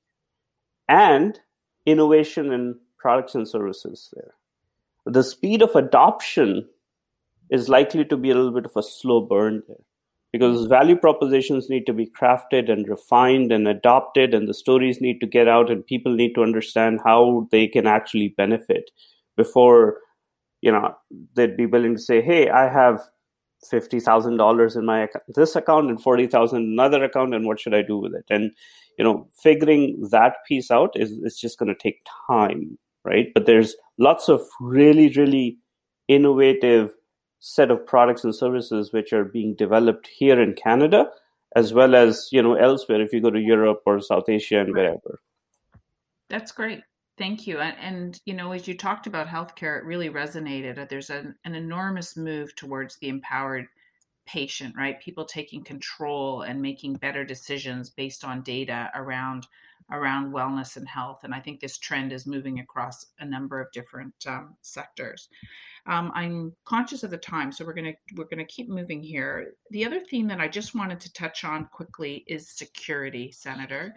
and 0.88 1.38
innovation 1.84 2.52
in 2.52 2.78
products 2.98 3.34
and 3.34 3.48
services 3.48 4.12
there. 4.14 4.34
The 5.06 5.22
speed 5.22 5.62
of 5.62 5.74
adoption 5.74 6.68
is 7.50 7.68
likely 7.68 8.04
to 8.04 8.16
be 8.16 8.30
a 8.30 8.34
little 8.34 8.52
bit 8.52 8.66
of 8.66 8.76
a 8.76 8.82
slow 8.82 9.20
burn 9.20 9.62
there 9.68 9.76
because 10.32 10.66
value 10.66 10.96
propositions 10.96 11.70
need 11.70 11.86
to 11.86 11.92
be 11.92 12.10
crafted 12.20 12.70
and 12.70 12.88
refined 12.88 13.52
and 13.52 13.68
adopted 13.68 14.34
and 14.34 14.48
the 14.48 14.54
stories 14.54 15.00
need 15.00 15.20
to 15.20 15.26
get 15.26 15.48
out 15.48 15.70
and 15.70 15.86
people 15.86 16.14
need 16.14 16.34
to 16.34 16.42
understand 16.42 17.00
how 17.04 17.46
they 17.50 17.66
can 17.66 17.86
actually 17.86 18.34
benefit 18.36 18.90
before 19.36 19.98
you 20.60 20.72
know 20.72 20.94
they'd 21.34 21.56
be 21.56 21.66
willing 21.66 21.94
to 21.94 22.02
say 22.02 22.20
hey 22.20 22.48
i 22.50 22.68
have 22.68 23.00
$50000 23.72 24.76
in 24.76 24.84
my 24.84 25.04
account, 25.04 25.24
this 25.34 25.56
account 25.56 25.88
and 25.88 26.00
40000 26.00 26.58
another 26.58 27.02
account 27.02 27.34
and 27.34 27.46
what 27.46 27.60
should 27.60 27.74
i 27.74 27.82
do 27.82 27.98
with 27.98 28.14
it 28.14 28.24
and 28.28 28.50
you 28.98 29.04
know 29.04 29.28
figuring 29.42 30.08
that 30.10 30.36
piece 30.46 30.70
out 30.70 30.90
is, 30.94 31.10
is 31.22 31.38
just 31.38 31.58
going 31.58 31.68
to 31.68 31.82
take 31.82 32.06
time 32.28 32.78
right 33.04 33.28
but 33.34 33.46
there's 33.46 33.74
lots 33.98 34.28
of 34.28 34.40
really 34.60 35.08
really 35.16 35.58
innovative 36.08 36.94
set 37.40 37.70
of 37.70 37.86
products 37.86 38.24
and 38.24 38.34
services 38.34 38.92
which 38.92 39.12
are 39.12 39.24
being 39.24 39.54
developed 39.54 40.08
here 40.08 40.40
in 40.40 40.54
Canada 40.54 41.08
as 41.54 41.72
well 41.72 41.94
as 41.94 42.28
you 42.32 42.42
know 42.42 42.54
elsewhere 42.54 43.00
if 43.00 43.12
you 43.12 43.20
go 43.20 43.30
to 43.30 43.40
Europe 43.40 43.82
or 43.86 44.00
South 44.00 44.28
Asia 44.28 44.60
and 44.60 44.74
wherever. 44.74 45.20
That's 46.28 46.52
great. 46.52 46.82
Thank 47.18 47.46
you. 47.46 47.60
And, 47.60 47.76
and, 47.80 48.20
you 48.26 48.34
know, 48.34 48.52
as 48.52 48.68
you 48.68 48.76
talked 48.76 49.06
about 49.06 49.26
healthcare, 49.26 49.78
it 49.78 49.84
really 49.84 50.10
resonated. 50.10 50.88
There's 50.88 51.08
an, 51.08 51.34
an 51.44 51.54
enormous 51.54 52.16
move 52.16 52.54
towards 52.56 52.96
the 52.96 53.08
empowered 53.08 53.68
patient, 54.26 54.74
right? 54.76 55.00
People 55.00 55.24
taking 55.24 55.62
control 55.62 56.42
and 56.42 56.60
making 56.60 56.94
better 56.94 57.24
decisions 57.24 57.90
based 57.90 58.24
on 58.24 58.42
data 58.42 58.90
around 58.94 59.46
around 59.92 60.32
wellness 60.32 60.76
and 60.76 60.88
health. 60.88 61.20
And 61.22 61.32
I 61.32 61.38
think 61.40 61.60
this 61.60 61.78
trend 61.78 62.12
is 62.12 62.26
moving 62.26 62.58
across 62.58 63.06
a 63.20 63.24
number 63.24 63.60
of 63.60 63.70
different 63.72 64.14
um, 64.26 64.56
sectors. 64.60 65.28
Um, 65.86 66.10
I'm 66.14 66.52
conscious 66.64 67.04
of 67.04 67.10
the 67.10 67.18
time, 67.18 67.52
so 67.52 67.64
we're 67.64 67.74
gonna 67.74 67.94
we're 68.16 68.24
gonna 68.24 68.44
keep 68.44 68.68
moving 68.68 69.02
here. 69.02 69.54
The 69.70 69.84
other 69.84 70.00
theme 70.00 70.26
that 70.28 70.40
I 70.40 70.48
just 70.48 70.74
wanted 70.74 70.98
to 71.00 71.12
touch 71.12 71.44
on 71.44 71.66
quickly 71.66 72.24
is 72.26 72.50
security, 72.50 73.30
Senator. 73.30 73.94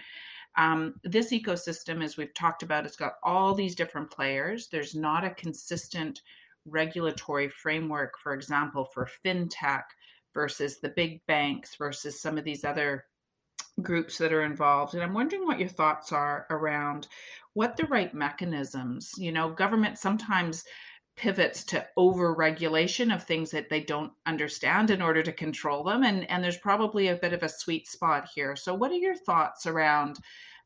Um, 0.58 0.96
this 1.04 1.32
ecosystem, 1.32 2.04
as 2.04 2.18
we've 2.18 2.34
talked 2.34 2.64
about, 2.64 2.86
it's 2.86 2.96
got 2.96 3.14
all 3.24 3.56
these 3.56 3.76
different 3.76 4.12
players. 4.12 4.68
There's 4.68 4.94
not 4.94 5.24
a 5.24 5.30
consistent 5.32 6.22
regulatory 6.66 7.50
framework, 7.50 8.14
for 8.22 8.34
example, 8.34 8.86
for 8.86 9.08
fintech 9.26 9.84
versus 10.40 10.80
the 10.80 10.94
big 10.96 11.20
banks 11.28 11.76
versus 11.76 12.22
some 12.22 12.38
of 12.38 12.46
these 12.46 12.64
other 12.64 13.04
groups 13.82 14.18
that 14.18 14.32
are 14.32 14.46
involved. 14.46 14.94
And 14.94 15.04
I'm 15.04 15.14
wondering 15.14 15.46
what 15.46 15.60
your 15.60 15.68
thoughts 15.68 16.14
are 16.14 16.48
around 16.50 17.08
what 17.56 17.76
the 17.76 17.88
right 17.88 18.14
mechanisms, 18.14 19.12
you 19.18 19.34
know, 19.34 19.50
government 19.50 19.98
sometimes 19.98 20.64
pivots 21.18 21.66
to 21.66 21.86
over 21.98 22.34
regulation 22.34 23.12
of 23.12 23.22
things 23.22 23.52
that 23.52 23.70
they 23.70 23.82
don't 23.82 24.14
understand 24.26 24.92
in 24.92 25.02
order 25.02 25.22
to 25.22 25.34
control 25.34 25.84
them 25.84 26.04
and 26.04 26.30
and 26.30 26.42
there's 26.42 26.56
probably 26.70 27.10
a 27.10 27.16
bit 27.18 27.34
of 27.34 27.44
a 27.44 27.50
sweet 27.50 27.86
spot 27.90 28.26
here 28.34 28.56
so 28.56 28.74
what 28.74 28.90
are 28.90 29.04
your 29.08 29.18
thoughts 29.18 29.66
around 29.66 30.18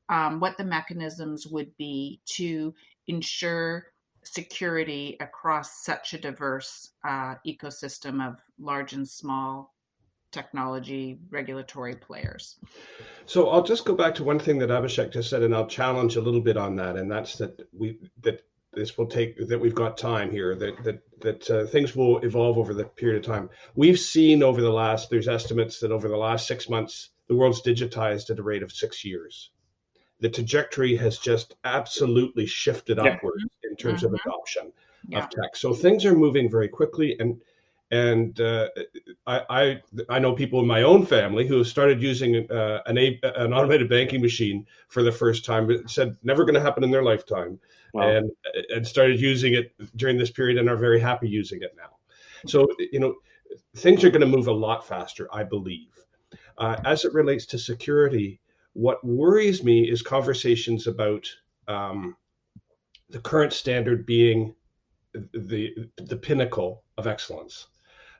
um, 0.09 0.39
what 0.39 0.55
the 0.55 0.63
mechanisms 0.63 1.47
would 1.47 1.75
be 1.77 2.21
to 2.27 2.71
ensure 3.07 3.87
security 4.23 5.17
across 5.19 5.83
such 5.83 6.13
a 6.13 6.17
diverse 6.17 6.91
uh, 7.03 7.35
ecosystem 7.45 8.25
of 8.25 8.39
large 8.59 8.93
and 8.93 9.07
small 9.07 9.73
technology 10.31 11.19
regulatory 11.29 11.95
players. 11.95 12.57
So 13.25 13.49
I'll 13.49 13.63
just 13.63 13.85
go 13.85 13.93
back 13.95 14.15
to 14.15 14.23
one 14.23 14.39
thing 14.39 14.57
that 14.59 14.69
Abhishek 14.69 15.13
just 15.13 15.29
said, 15.29 15.43
and 15.43 15.55
I'll 15.55 15.67
challenge 15.67 16.15
a 16.15 16.21
little 16.21 16.41
bit 16.41 16.57
on 16.57 16.75
that, 16.77 16.97
and 16.97 17.09
that's 17.09 17.37
that 17.37 17.67
we 17.71 17.99
that 18.23 18.41
this 18.73 18.97
will 18.97 19.05
take 19.05 19.47
that 19.47 19.59
we've 19.59 19.75
got 19.75 19.97
time 19.97 20.31
here 20.31 20.55
that 20.55 20.83
that 20.83 20.99
that 21.21 21.49
uh, 21.49 21.65
things 21.67 21.95
will 21.95 22.19
evolve 22.19 22.57
over 22.57 22.73
the 22.73 22.83
period 22.83 23.23
of 23.23 23.25
time. 23.25 23.49
We've 23.75 23.99
seen 23.99 24.43
over 24.43 24.61
the 24.61 24.71
last 24.71 25.09
there's 25.09 25.27
estimates 25.27 25.79
that 25.79 25.91
over 25.91 26.09
the 26.09 26.17
last 26.17 26.47
six 26.47 26.67
months 26.67 27.11
the 27.27 27.35
world's 27.35 27.61
digitized 27.61 28.29
at 28.29 28.39
a 28.39 28.43
rate 28.43 28.63
of 28.63 28.71
six 28.71 29.05
years. 29.05 29.51
The 30.19 30.29
trajectory 30.29 30.95
has 30.95 31.17
just 31.17 31.55
absolutely 31.63 32.45
shifted 32.45 32.97
yeah. 32.97 33.13
upward 33.13 33.41
in 33.63 33.75
terms 33.75 34.03
mm-hmm. 34.03 34.13
of 34.13 34.21
adoption 34.25 34.71
yeah. 35.07 35.23
of 35.23 35.29
tech. 35.29 35.55
So 35.55 35.73
things 35.73 36.05
are 36.05 36.15
moving 36.15 36.49
very 36.49 36.69
quickly 36.69 37.17
and 37.19 37.39
and 37.91 38.41
uh, 38.41 38.69
I, 39.27 39.41
I, 39.49 39.81
I 40.09 40.17
know 40.17 40.33
people 40.33 40.59
in 40.59 40.65
my 40.65 40.81
own 40.81 41.05
family 41.05 41.45
who 41.45 41.59
have 41.59 41.67
started 41.67 42.01
using 42.01 42.49
uh, 42.49 42.81
an 42.87 42.97
an 42.97 43.53
automated 43.53 43.87
banking 43.87 44.19
machine 44.19 44.65
for 44.87 45.03
the 45.03 45.11
first 45.11 45.45
time, 45.45 45.67
but 45.67 45.87
said 45.89 46.17
never 46.23 46.43
going 46.43 46.55
to 46.55 46.61
happen 46.61 46.83
in 46.83 46.89
their 46.89 47.03
lifetime, 47.03 47.59
wow. 47.93 48.09
and 48.09 48.31
and 48.69 48.87
started 48.87 49.19
using 49.19 49.53
it 49.53 49.73
during 49.95 50.17
this 50.17 50.31
period 50.31 50.57
and 50.57 50.69
are 50.69 50.75
very 50.75 50.99
happy 50.99 51.29
using 51.29 51.61
it 51.61 51.75
now. 51.77 51.97
So 52.47 52.67
you 52.79 52.99
know, 52.99 53.13
things 53.75 54.03
are 54.03 54.09
going 54.09 54.21
to 54.21 54.37
move 54.37 54.47
a 54.47 54.51
lot 54.51 54.87
faster, 54.87 55.27
I 55.31 55.43
believe. 55.43 55.89
Uh, 56.57 56.77
as 56.85 57.05
it 57.05 57.13
relates 57.13 57.45
to 57.47 57.59
security, 57.59 58.39
what 58.73 59.03
worries 59.05 59.63
me 59.63 59.89
is 59.89 60.01
conversations 60.01 60.87
about 60.87 61.27
um, 61.67 62.15
the 63.09 63.19
current 63.19 63.53
standard 63.53 64.05
being 64.05 64.55
the 65.13 65.75
the 65.97 66.17
pinnacle 66.17 66.83
of 66.97 67.07
excellence 67.07 67.67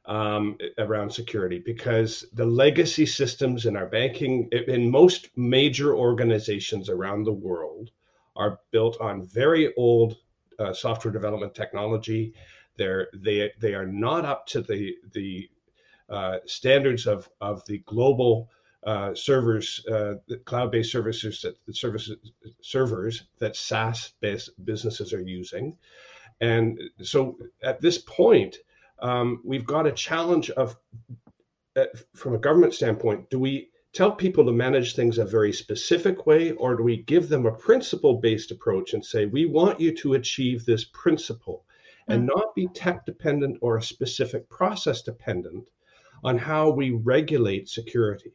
um, 0.06 0.58
around 0.78 1.12
security 1.12 1.60
because 1.60 2.26
the 2.34 2.46
legacy 2.46 3.06
systems 3.06 3.66
in 3.66 3.76
our 3.76 3.88
banking, 3.88 4.50
in 4.68 4.92
most 4.92 5.30
major 5.36 5.96
organizations 5.96 6.90
around 6.90 7.24
the 7.24 7.34
world, 7.34 7.92
are 8.36 8.60
built 8.72 9.00
on 9.00 9.26
very 9.26 9.74
old 9.76 10.18
uh, 10.60 10.74
software 10.74 11.12
development 11.12 11.56
technology. 11.56 12.34
They're 12.78 13.08
they 13.14 13.52
they 13.60 13.74
are 13.74 13.86
not 13.86 14.26
up 14.26 14.46
to 14.48 14.62
the 14.62 14.96
the 15.14 15.50
uh, 16.10 16.38
standards 16.46 17.08
of 17.08 17.30
of 17.42 17.66
the 17.66 17.80
global 17.80 18.50
uh, 18.86 19.14
servers, 19.16 19.86
uh, 19.88 20.16
cloud-based 20.46 20.92
services 20.92 21.42
that 21.42 21.76
services 21.76 22.18
servers 22.62 23.24
that 23.40 23.56
SaaS-based 23.56 24.52
businesses 24.66 25.14
are 25.14 25.22
using, 25.22 25.78
and 26.42 26.80
so 27.02 27.38
at 27.64 27.80
this 27.82 28.00
point, 28.00 28.58
um, 29.00 29.42
we've 29.44 29.66
got 29.66 29.88
a 29.88 29.92
challenge 29.92 30.50
of, 30.52 30.76
uh, 31.76 31.86
from 32.16 32.36
a 32.36 32.40
government 32.40 32.74
standpoint, 32.74 33.30
do 33.30 33.40
we 33.40 33.70
tell 33.94 34.12
people 34.12 34.44
to 34.44 34.52
manage 34.52 34.96
things 34.96 35.18
a 35.18 35.26
very 35.26 35.54
specific 35.54 36.26
way, 36.26 36.52
or 36.54 36.76
do 36.76 36.84
we 36.84 37.04
give 37.04 37.30
them 37.30 37.46
a 37.46 37.52
principle 37.52 38.16
based 38.16 38.52
approach 38.52 38.94
and 38.94 39.06
say, 39.06 39.26
we 39.26 39.46
want 39.46 39.80
you 39.80 39.96
to 39.96 40.16
achieve 40.16 40.66
this 40.66 40.86
principle 40.86 41.66
and 42.08 42.28
mm-hmm. 42.28 42.38
not 42.38 42.56
be 42.56 42.68
tech 42.74 43.06
dependent 43.06 43.58
or 43.62 43.78
a 43.78 43.84
specific 43.84 44.50
process 44.50 45.04
dependent 45.04 45.70
on 46.24 46.38
how 46.38 46.70
we 46.70 46.92
regulate 46.92 47.70
security? 47.70 48.32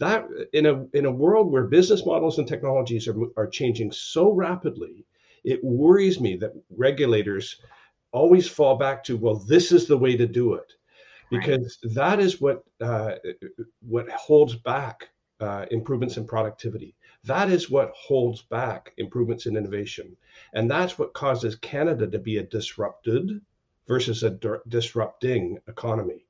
That 0.00 0.26
in 0.52 0.66
a 0.66 0.86
in 0.92 1.04
a 1.06 1.12
world 1.12 1.52
where 1.52 1.64
business 1.64 2.04
models 2.04 2.38
and 2.38 2.48
technologies 2.48 3.06
are, 3.06 3.16
are 3.36 3.46
changing 3.46 3.92
so 3.92 4.32
rapidly, 4.32 5.04
it 5.44 5.62
worries 5.62 6.20
me 6.20 6.36
that 6.36 6.52
regulators 6.76 7.56
always 8.12 8.48
fall 8.48 8.76
back 8.76 9.04
to 9.04 9.16
well 9.16 9.36
this 9.36 9.70
is 9.70 9.86
the 9.86 9.96
way 9.96 10.16
to 10.16 10.26
do 10.26 10.54
it 10.54 10.72
because 11.30 11.78
right. 11.84 11.94
that 11.94 12.18
is 12.18 12.40
what 12.40 12.64
uh, 12.80 13.12
what 13.80 14.08
holds 14.10 14.56
back 14.56 15.10
uh, 15.40 15.64
improvements 15.70 16.16
in 16.16 16.26
productivity 16.26 16.96
That 17.24 17.50
is 17.50 17.70
what 17.70 17.92
holds 17.94 18.42
back 18.42 18.92
improvements 18.96 19.46
in 19.46 19.56
innovation. 19.56 20.16
And 20.54 20.70
that's 20.70 20.98
what 20.98 21.12
causes 21.12 21.56
Canada 21.56 22.06
to 22.06 22.18
be 22.18 22.38
a 22.38 22.42
disrupted 22.42 23.40
versus 23.86 24.22
a 24.22 24.38
disrupting 24.68 25.58
economy. 25.68 26.26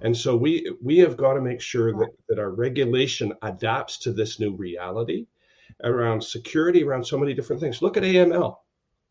And 0.00 0.16
so 0.16 0.36
we 0.36 0.74
we 0.82 0.98
have 0.98 1.16
got 1.16 1.34
to 1.34 1.40
make 1.40 1.60
sure 1.60 1.92
that, 1.92 2.10
that 2.28 2.38
our 2.38 2.50
regulation 2.50 3.32
adapts 3.42 3.98
to 3.98 4.12
this 4.12 4.40
new 4.40 4.54
reality 4.54 5.26
around 5.84 6.22
security, 6.22 6.84
around 6.84 7.04
so 7.04 7.18
many 7.18 7.34
different 7.34 7.60
things. 7.60 7.82
Look 7.82 7.96
at 7.96 8.02
AML, 8.02 8.56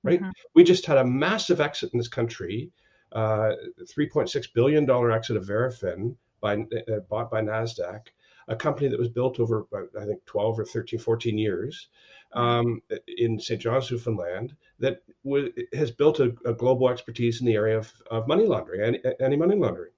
right? 0.03 0.19
Mm-hmm. 0.19 0.31
We 0.53 0.63
just 0.63 0.85
had 0.85 0.97
a 0.97 1.05
massive 1.05 1.61
exit 1.61 1.91
in 1.93 1.99
this 1.99 2.07
country, 2.07 2.71
uh, 3.11 3.51
$3.6 3.81 4.53
billion 4.53 4.89
exit 5.11 5.37
of 5.37 5.45
Verafin 5.45 6.15
by, 6.39 6.55
uh, 6.55 6.99
bought 7.09 7.29
by 7.29 7.41
NASDAQ, 7.41 8.01
a 8.47 8.55
company 8.55 8.89
that 8.89 8.99
was 8.99 9.09
built 9.09 9.39
over, 9.39 9.67
I 9.99 10.05
think, 10.05 10.25
12 10.25 10.59
or 10.59 10.65
13, 10.65 10.99
14 10.99 11.37
years 11.37 11.87
um, 12.33 12.81
in 13.07 13.39
St. 13.39 13.61
John's, 13.61 13.91
Newfoundland, 13.91 14.55
that 14.79 15.03
w- 15.23 15.51
has 15.73 15.91
built 15.91 16.19
a, 16.19 16.33
a, 16.45 16.53
global 16.53 16.89
expertise 16.89 17.39
in 17.41 17.45
the 17.45 17.55
area 17.55 17.77
of, 17.77 17.91
of 18.09 18.27
money 18.27 18.45
laundering, 18.45 18.95
anti 19.19 19.35
money 19.35 19.55
laundering. 19.55 19.91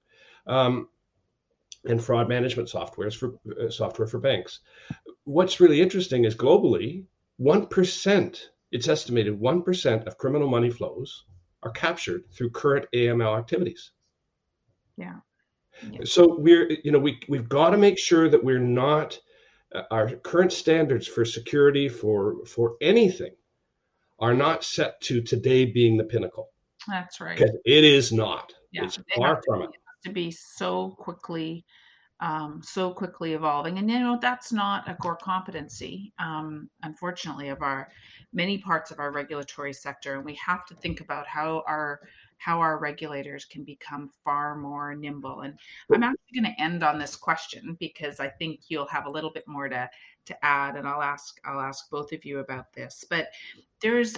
Um, 0.46 0.88
and 1.86 2.02
fraud 2.02 2.28
management 2.28 2.68
softwares 2.68 3.14
for 3.14 3.34
uh, 3.60 3.70
software 3.70 4.08
for 4.08 4.18
banks. 4.18 4.60
What's 5.24 5.60
really 5.60 5.80
interesting 5.80 6.24
is 6.24 6.34
globally, 6.34 7.04
one 7.36 7.66
percent. 7.66 8.50
It's 8.72 8.88
estimated 8.88 9.38
one 9.38 9.62
percent 9.62 10.06
of 10.06 10.18
criminal 10.18 10.48
money 10.48 10.70
flows 10.70 11.24
are 11.62 11.70
captured 11.70 12.24
through 12.32 12.50
current 12.50 12.86
AML 12.94 13.38
activities. 13.38 13.92
Yeah. 14.96 15.16
yeah. 15.90 16.00
So 16.04 16.36
we're 16.38 16.70
you 16.84 16.92
know 16.92 16.98
we 16.98 17.20
we've 17.28 17.48
got 17.48 17.70
to 17.70 17.78
make 17.78 17.98
sure 17.98 18.28
that 18.28 18.42
we're 18.42 18.58
not 18.58 19.18
uh, 19.74 19.82
our 19.90 20.10
current 20.10 20.52
standards 20.52 21.06
for 21.06 21.24
security 21.24 21.88
for 21.88 22.44
for 22.46 22.76
anything 22.80 23.34
are 24.20 24.34
not 24.34 24.64
set 24.64 25.00
to 25.02 25.20
today 25.20 25.66
being 25.66 25.96
the 25.96 26.04
pinnacle. 26.04 26.48
That's 26.88 27.20
right. 27.20 27.36
Because 27.36 27.56
it 27.64 27.84
is 27.84 28.12
not. 28.12 28.52
Yeah, 28.72 28.84
it's 28.84 28.98
far 29.16 29.40
from 29.46 29.62
it 29.62 29.70
to 30.04 30.10
be 30.10 30.30
so 30.30 30.90
quickly 30.98 31.64
um, 32.20 32.60
so 32.62 32.92
quickly 32.92 33.34
evolving. 33.34 33.78
And 33.78 33.90
you 33.90 33.98
know 33.98 34.18
that's 34.20 34.52
not 34.52 34.88
a 34.88 34.94
core 34.94 35.16
competency 35.16 36.12
um, 36.18 36.70
unfortunately 36.82 37.48
of 37.48 37.60
our 37.60 37.90
many 38.32 38.58
parts 38.58 38.90
of 38.90 38.98
our 38.98 39.12
regulatory 39.12 39.72
sector. 39.72 40.14
And 40.14 40.24
we 40.24 40.34
have 40.34 40.64
to 40.66 40.74
think 40.76 41.00
about 41.00 41.26
how 41.26 41.62
our 41.66 42.00
how 42.38 42.60
our 42.60 42.78
regulators 42.78 43.44
can 43.44 43.64
become 43.64 44.10
far 44.24 44.56
more 44.56 44.94
nimble. 44.94 45.40
And 45.40 45.58
i'm 45.92 46.02
actually 46.02 46.40
going 46.40 46.54
to 46.54 46.62
end 46.62 46.82
on 46.82 46.98
this 46.98 47.16
question 47.16 47.76
because 47.80 48.20
i 48.20 48.28
think 48.28 48.60
you'll 48.68 48.86
have 48.86 49.06
a 49.06 49.10
little 49.10 49.30
bit 49.30 49.46
more 49.46 49.68
to 49.68 49.88
to 50.26 50.44
add. 50.44 50.76
And 50.76 50.86
i'll 50.86 51.02
ask 51.02 51.38
i'll 51.44 51.60
ask 51.60 51.90
both 51.90 52.12
of 52.12 52.24
you 52.24 52.38
about 52.38 52.72
this. 52.72 53.04
But 53.08 53.28
there's 53.80 54.16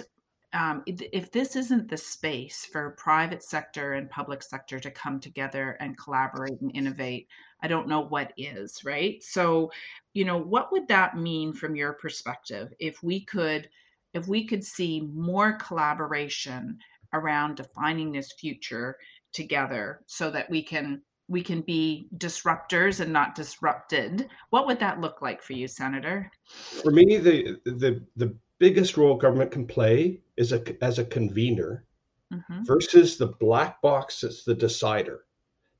um, 0.57 0.81
if 0.87 1.31
this 1.31 1.55
isn't 1.55 1.87
the 1.87 1.97
space 1.97 2.65
for 2.65 2.95
private 2.97 3.43
sector 3.43 3.93
and 3.93 4.09
public 4.09 4.41
sector 4.41 4.79
to 4.79 4.89
come 4.89 5.19
together 5.19 5.77
and 5.79 5.97
collaborate 5.99 6.59
and 6.61 6.71
innovate, 6.73 7.27
I 7.61 7.67
don't 7.67 7.87
know 7.87 8.01
what 8.01 8.33
is, 8.37 8.83
right? 8.83 9.21
So, 9.21 9.71
you 10.13 10.25
know, 10.25 10.37
what 10.37 10.71
would 10.71 10.87
that 10.87 11.15
mean 11.15 11.53
from 11.53 11.75
your 11.75 11.93
perspective 11.93 12.73
if 12.79 13.03
we 13.03 13.23
could 13.23 13.69
if 14.13 14.27
we 14.27 14.45
could 14.45 14.63
see 14.63 15.07
more 15.13 15.53
collaboration 15.53 16.79
around 17.13 17.55
defining 17.55 18.11
this 18.11 18.31
future 18.31 18.97
together 19.33 20.01
so 20.07 20.31
that 20.31 20.49
we 20.49 20.63
can 20.63 21.01
we 21.27 21.43
can 21.43 21.61
be 21.61 22.07
disruptors 22.17 22.99
and 22.99 23.13
not 23.13 23.35
disrupted 23.35 24.29
what 24.49 24.65
would 24.65 24.79
that 24.79 25.01
look 25.01 25.21
like 25.21 25.41
for 25.41 25.53
you 25.53 25.67
senator 25.67 26.31
for 26.45 26.91
me 26.91 27.17
the 27.17 27.59
the 27.65 28.01
the 28.15 28.33
biggest 28.59 28.95
role 28.97 29.15
government 29.15 29.51
can 29.51 29.67
play 29.67 30.19
is 30.37 30.51
a, 30.53 30.83
as 30.83 30.99
a 30.99 31.05
convener 31.05 31.85
mm-hmm. 32.33 32.63
versus 32.63 33.17
the 33.17 33.27
black 33.27 33.81
box 33.81 34.21
that's 34.21 34.43
the 34.43 34.55
decider 34.55 35.25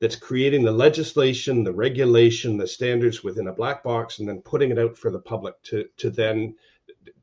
that's 0.00 0.16
creating 0.16 0.64
the 0.64 0.72
legislation 0.72 1.64
the 1.64 1.72
regulation 1.72 2.56
the 2.56 2.66
standards 2.66 3.24
within 3.24 3.48
a 3.48 3.52
black 3.52 3.82
box 3.82 4.18
and 4.18 4.28
then 4.28 4.40
putting 4.42 4.70
it 4.70 4.78
out 4.78 4.96
for 4.96 5.10
the 5.10 5.20
public 5.20 5.60
to 5.62 5.84
to 5.96 6.10
then 6.10 6.54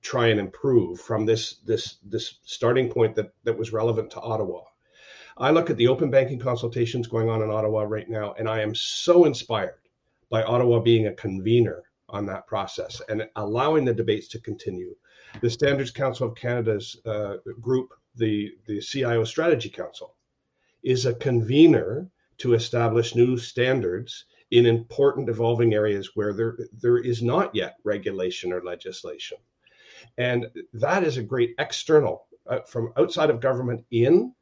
try 0.01 0.27
and 0.27 0.39
improve 0.39 0.99
from 0.99 1.25
this 1.25 1.57
this 1.65 1.97
this 2.05 2.39
starting 2.43 2.89
point 2.89 3.15
that 3.15 3.33
that 3.43 3.57
was 3.57 3.73
relevant 3.73 4.09
to 4.09 4.19
ottawa 4.21 4.61
i 5.37 5.51
look 5.51 5.69
at 5.69 5.77
the 5.77 5.87
open 5.87 6.09
banking 6.09 6.39
consultations 6.39 7.07
going 7.07 7.29
on 7.29 7.41
in 7.41 7.49
ottawa 7.49 7.83
right 7.83 8.09
now 8.09 8.33
and 8.37 8.49
i 8.49 8.59
am 8.59 8.73
so 8.73 9.25
inspired 9.25 9.79
by 10.29 10.43
ottawa 10.43 10.79
being 10.79 11.07
a 11.07 11.13
convener 11.13 11.83
on 12.09 12.25
that 12.25 12.45
process 12.47 13.01
and 13.09 13.27
allowing 13.35 13.85
the 13.85 13.93
debates 13.93 14.27
to 14.27 14.39
continue 14.39 14.95
the 15.41 15.49
Standards 15.49 15.91
Council 15.91 16.27
of 16.27 16.35
Canada's 16.35 16.97
uh, 17.05 17.37
group, 17.61 17.93
the, 18.15 18.53
the 18.65 18.79
CIO 18.79 19.23
Strategy 19.23 19.69
Council, 19.69 20.15
is 20.83 21.05
a 21.05 21.15
convener 21.15 22.09
to 22.37 22.53
establish 22.53 23.15
new 23.15 23.37
standards 23.37 24.25
in 24.51 24.65
important 24.65 25.29
evolving 25.29 25.73
areas 25.73 26.11
where 26.15 26.33
there, 26.33 26.57
there 26.81 26.97
is 26.97 27.21
not 27.21 27.53
yet 27.55 27.75
regulation 27.83 28.53
or 28.53 28.63
legislation. 28.63 29.37
And 30.17 30.47
that 30.73 31.03
is 31.03 31.17
a 31.17 31.23
great 31.23 31.55
external, 31.57 32.27
uh, 32.47 32.59
from 32.61 32.93
outside 32.97 33.29
of 33.29 33.39
government 33.39 33.83
in 33.91 34.33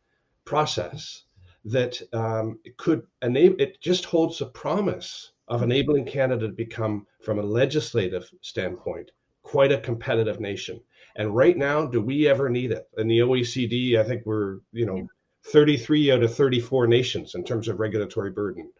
process 0.46 1.24
that 1.66 2.02
um, 2.14 2.60
could 2.78 3.04
enable, 3.22 3.56
it 3.60 3.80
just 3.80 4.06
holds 4.06 4.40
the 4.40 4.48
promise 4.48 5.32
of 5.48 5.64
enabling 5.64 6.06
Canada 6.06 6.48
to 6.48 6.54
become, 6.54 7.08
from 7.22 7.40
a 7.40 7.44
legislative 7.44 8.30
standpoint, 8.42 9.12
quite 9.54 9.72
a 9.72 9.78
competitive 9.78 10.40
nation. 10.40 10.82
And 11.16 11.36
right 11.36 11.56
now, 11.56 11.86
do 11.86 12.02
we 12.02 12.28
ever 12.28 12.50
need 12.50 12.72
it? 12.72 12.88
In 12.98 13.08
the 13.08 13.20
OECD, 13.20 14.00
I 14.00 14.04
think 14.04 14.26
we're, 14.26 14.62
you 14.72 14.88
know, 14.88 15.08
33 15.46 16.12
out 16.12 16.24
of 16.24 16.36
34 16.36 16.88
nations 16.88 17.36
in 17.36 17.44
terms 17.44 17.68
of 17.68 17.80
regulatory 17.80 18.32
burden. 18.32 18.72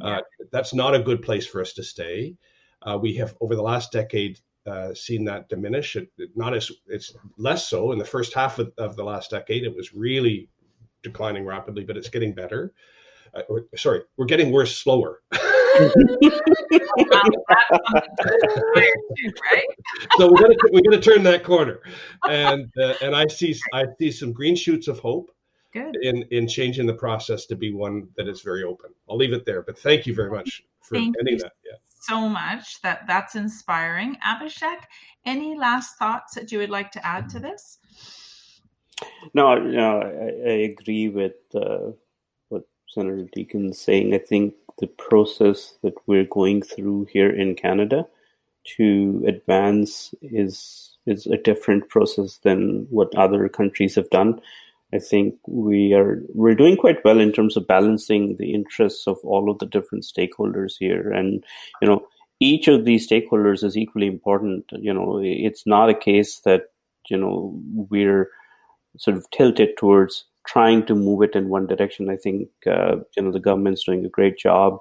Uh, 0.00 0.22
that's 0.50 0.72
not 0.72 0.94
a 0.94 1.02
good 1.02 1.20
place 1.20 1.46
for 1.46 1.60
us 1.60 1.74
to 1.74 1.82
stay. 1.82 2.34
Uh, 2.80 2.98
we 2.98 3.14
have, 3.16 3.36
over 3.42 3.54
the 3.54 3.62
last 3.62 3.92
decade, 3.92 4.40
uh, 4.66 4.94
seen 4.94 5.22
that 5.26 5.50
diminish. 5.50 5.96
It, 5.96 6.08
not 6.34 6.54
as 6.54 6.72
it's 6.86 7.14
less 7.36 7.68
so 7.68 7.92
in 7.92 7.98
the 7.98 8.04
first 8.06 8.32
half 8.32 8.58
of, 8.58 8.72
of, 8.78 8.96
the 8.96 9.04
last 9.04 9.32
decade. 9.32 9.64
It 9.64 9.76
was 9.76 9.92
really 9.92 10.48
declining 11.02 11.44
rapidly, 11.44 11.84
but 11.84 11.98
it's 11.98 12.08
getting 12.08 12.32
better. 12.32 12.72
Uh, 13.34 13.42
or, 13.50 13.66
sorry, 13.76 14.00
we're 14.16 14.24
getting 14.24 14.50
worse 14.50 14.74
slower. 14.74 15.20
so 20.18 20.30
we're 20.30 20.40
gonna 20.40 20.54
we're 20.70 20.82
gonna 20.82 21.00
turn 21.00 21.22
that 21.22 21.42
corner, 21.44 21.80
and 22.28 22.70
uh, 22.80 22.94
and 23.02 23.16
I 23.16 23.26
see 23.26 23.58
I 23.72 23.86
see 23.98 24.10
some 24.10 24.32
green 24.32 24.56
shoots 24.56 24.88
of 24.88 24.98
hope. 24.98 25.30
Good. 25.72 25.96
In 26.02 26.24
in 26.30 26.46
changing 26.46 26.86
the 26.86 26.94
process 26.94 27.46
to 27.46 27.56
be 27.56 27.72
one 27.72 28.08
that 28.16 28.28
is 28.28 28.42
very 28.42 28.64
open. 28.64 28.90
I'll 29.08 29.16
leave 29.16 29.32
it 29.32 29.46
there, 29.46 29.62
but 29.62 29.78
thank 29.78 30.06
you 30.06 30.14
very 30.14 30.30
much 30.30 30.62
for 30.82 30.96
thank 30.96 31.16
ending 31.18 31.38
that. 31.38 31.52
Yeah. 31.64 31.78
So 32.00 32.28
much 32.28 32.82
that 32.82 33.06
that's 33.06 33.34
inspiring. 33.34 34.18
Abhishek, 34.26 34.82
any 35.24 35.56
last 35.56 35.96
thoughts 35.96 36.34
that 36.34 36.52
you 36.52 36.58
would 36.58 36.70
like 36.70 36.90
to 36.92 37.06
add 37.06 37.30
to 37.30 37.38
this? 37.38 37.78
No, 39.34 39.54
no, 39.54 40.00
I, 40.00 40.50
I 40.50 40.54
agree 40.70 41.08
with 41.08 41.34
uh, 41.54 41.92
what 42.48 42.64
Senator 42.88 43.26
Deacon's 43.32 43.80
saying. 43.80 44.14
I 44.14 44.18
think 44.18 44.54
the 44.78 44.86
process 44.86 45.76
that 45.82 45.94
we're 46.06 46.24
going 46.24 46.62
through 46.62 47.06
here 47.10 47.30
in 47.30 47.54
Canada 47.54 48.06
to 48.76 49.24
advance 49.26 50.14
is 50.22 50.96
is 51.06 51.26
a 51.26 51.36
different 51.36 51.88
process 51.88 52.38
than 52.44 52.86
what 52.90 53.14
other 53.16 53.48
countries 53.48 53.96
have 53.96 54.08
done. 54.10 54.40
I 54.94 54.98
think 54.98 55.34
we 55.46 55.94
are 55.94 56.22
we're 56.34 56.54
doing 56.54 56.76
quite 56.76 57.04
well 57.04 57.18
in 57.18 57.32
terms 57.32 57.56
of 57.56 57.66
balancing 57.66 58.36
the 58.36 58.52
interests 58.52 59.06
of 59.06 59.18
all 59.24 59.50
of 59.50 59.58
the 59.58 59.66
different 59.66 60.04
stakeholders 60.04 60.74
here, 60.78 61.10
and 61.10 61.42
you 61.80 61.88
know 61.88 62.06
each 62.40 62.68
of 62.68 62.84
these 62.84 63.08
stakeholders 63.08 63.64
is 63.64 63.76
equally 63.76 64.06
important. 64.06 64.64
You 64.72 64.92
know, 64.92 65.20
it's 65.22 65.66
not 65.66 65.88
a 65.88 65.94
case 65.94 66.40
that 66.40 66.64
you 67.08 67.16
know 67.16 67.58
we're 67.90 68.28
sort 68.98 69.16
of 69.16 69.28
tilted 69.30 69.76
towards 69.78 70.24
trying 70.46 70.84
to 70.86 70.94
move 70.94 71.22
it 71.22 71.34
in 71.36 71.48
one 71.48 71.66
direction. 71.66 72.10
I 72.10 72.16
think 72.16 72.48
uh, 72.66 72.96
you 73.16 73.22
know 73.22 73.32
the 73.32 73.40
government's 73.40 73.84
doing 73.84 74.04
a 74.04 74.10
great 74.10 74.38
job 74.38 74.78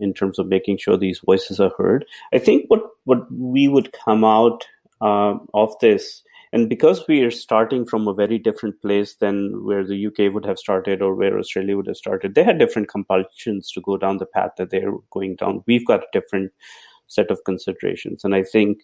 in 0.00 0.12
terms 0.12 0.38
of 0.38 0.48
making 0.48 0.78
sure 0.78 0.96
these 0.96 1.20
voices 1.24 1.60
are 1.60 1.72
heard. 1.78 2.04
I 2.32 2.38
think 2.38 2.66
what 2.68 2.82
what 3.04 3.30
we 3.32 3.68
would 3.68 3.92
come 3.92 4.24
out 4.24 4.64
uh, 5.00 5.34
of 5.52 5.74
this, 5.80 6.22
and 6.52 6.68
because 6.68 7.04
we 7.08 7.22
are 7.22 7.30
starting 7.30 7.86
from 7.86 8.08
a 8.08 8.14
very 8.14 8.38
different 8.38 8.80
place 8.82 9.14
than 9.14 9.64
where 9.64 9.86
the 9.86 10.06
UK 10.06 10.32
would 10.32 10.44
have 10.46 10.58
started 10.58 11.02
or 11.02 11.14
where 11.14 11.38
Australia 11.38 11.76
would 11.76 11.86
have 11.86 11.96
started, 11.96 12.34
they 12.34 12.44
had 12.44 12.58
different 12.58 12.88
compulsions 12.88 13.70
to 13.72 13.80
go 13.80 13.96
down 13.96 14.18
the 14.18 14.26
path 14.26 14.52
that 14.58 14.70
they're 14.70 14.92
going 15.10 15.36
down. 15.36 15.62
We've 15.66 15.86
got 15.86 16.00
a 16.00 16.12
different 16.12 16.52
set 17.06 17.30
of 17.30 17.44
considerations, 17.44 18.24
and 18.24 18.34
I 18.34 18.42
think 18.42 18.82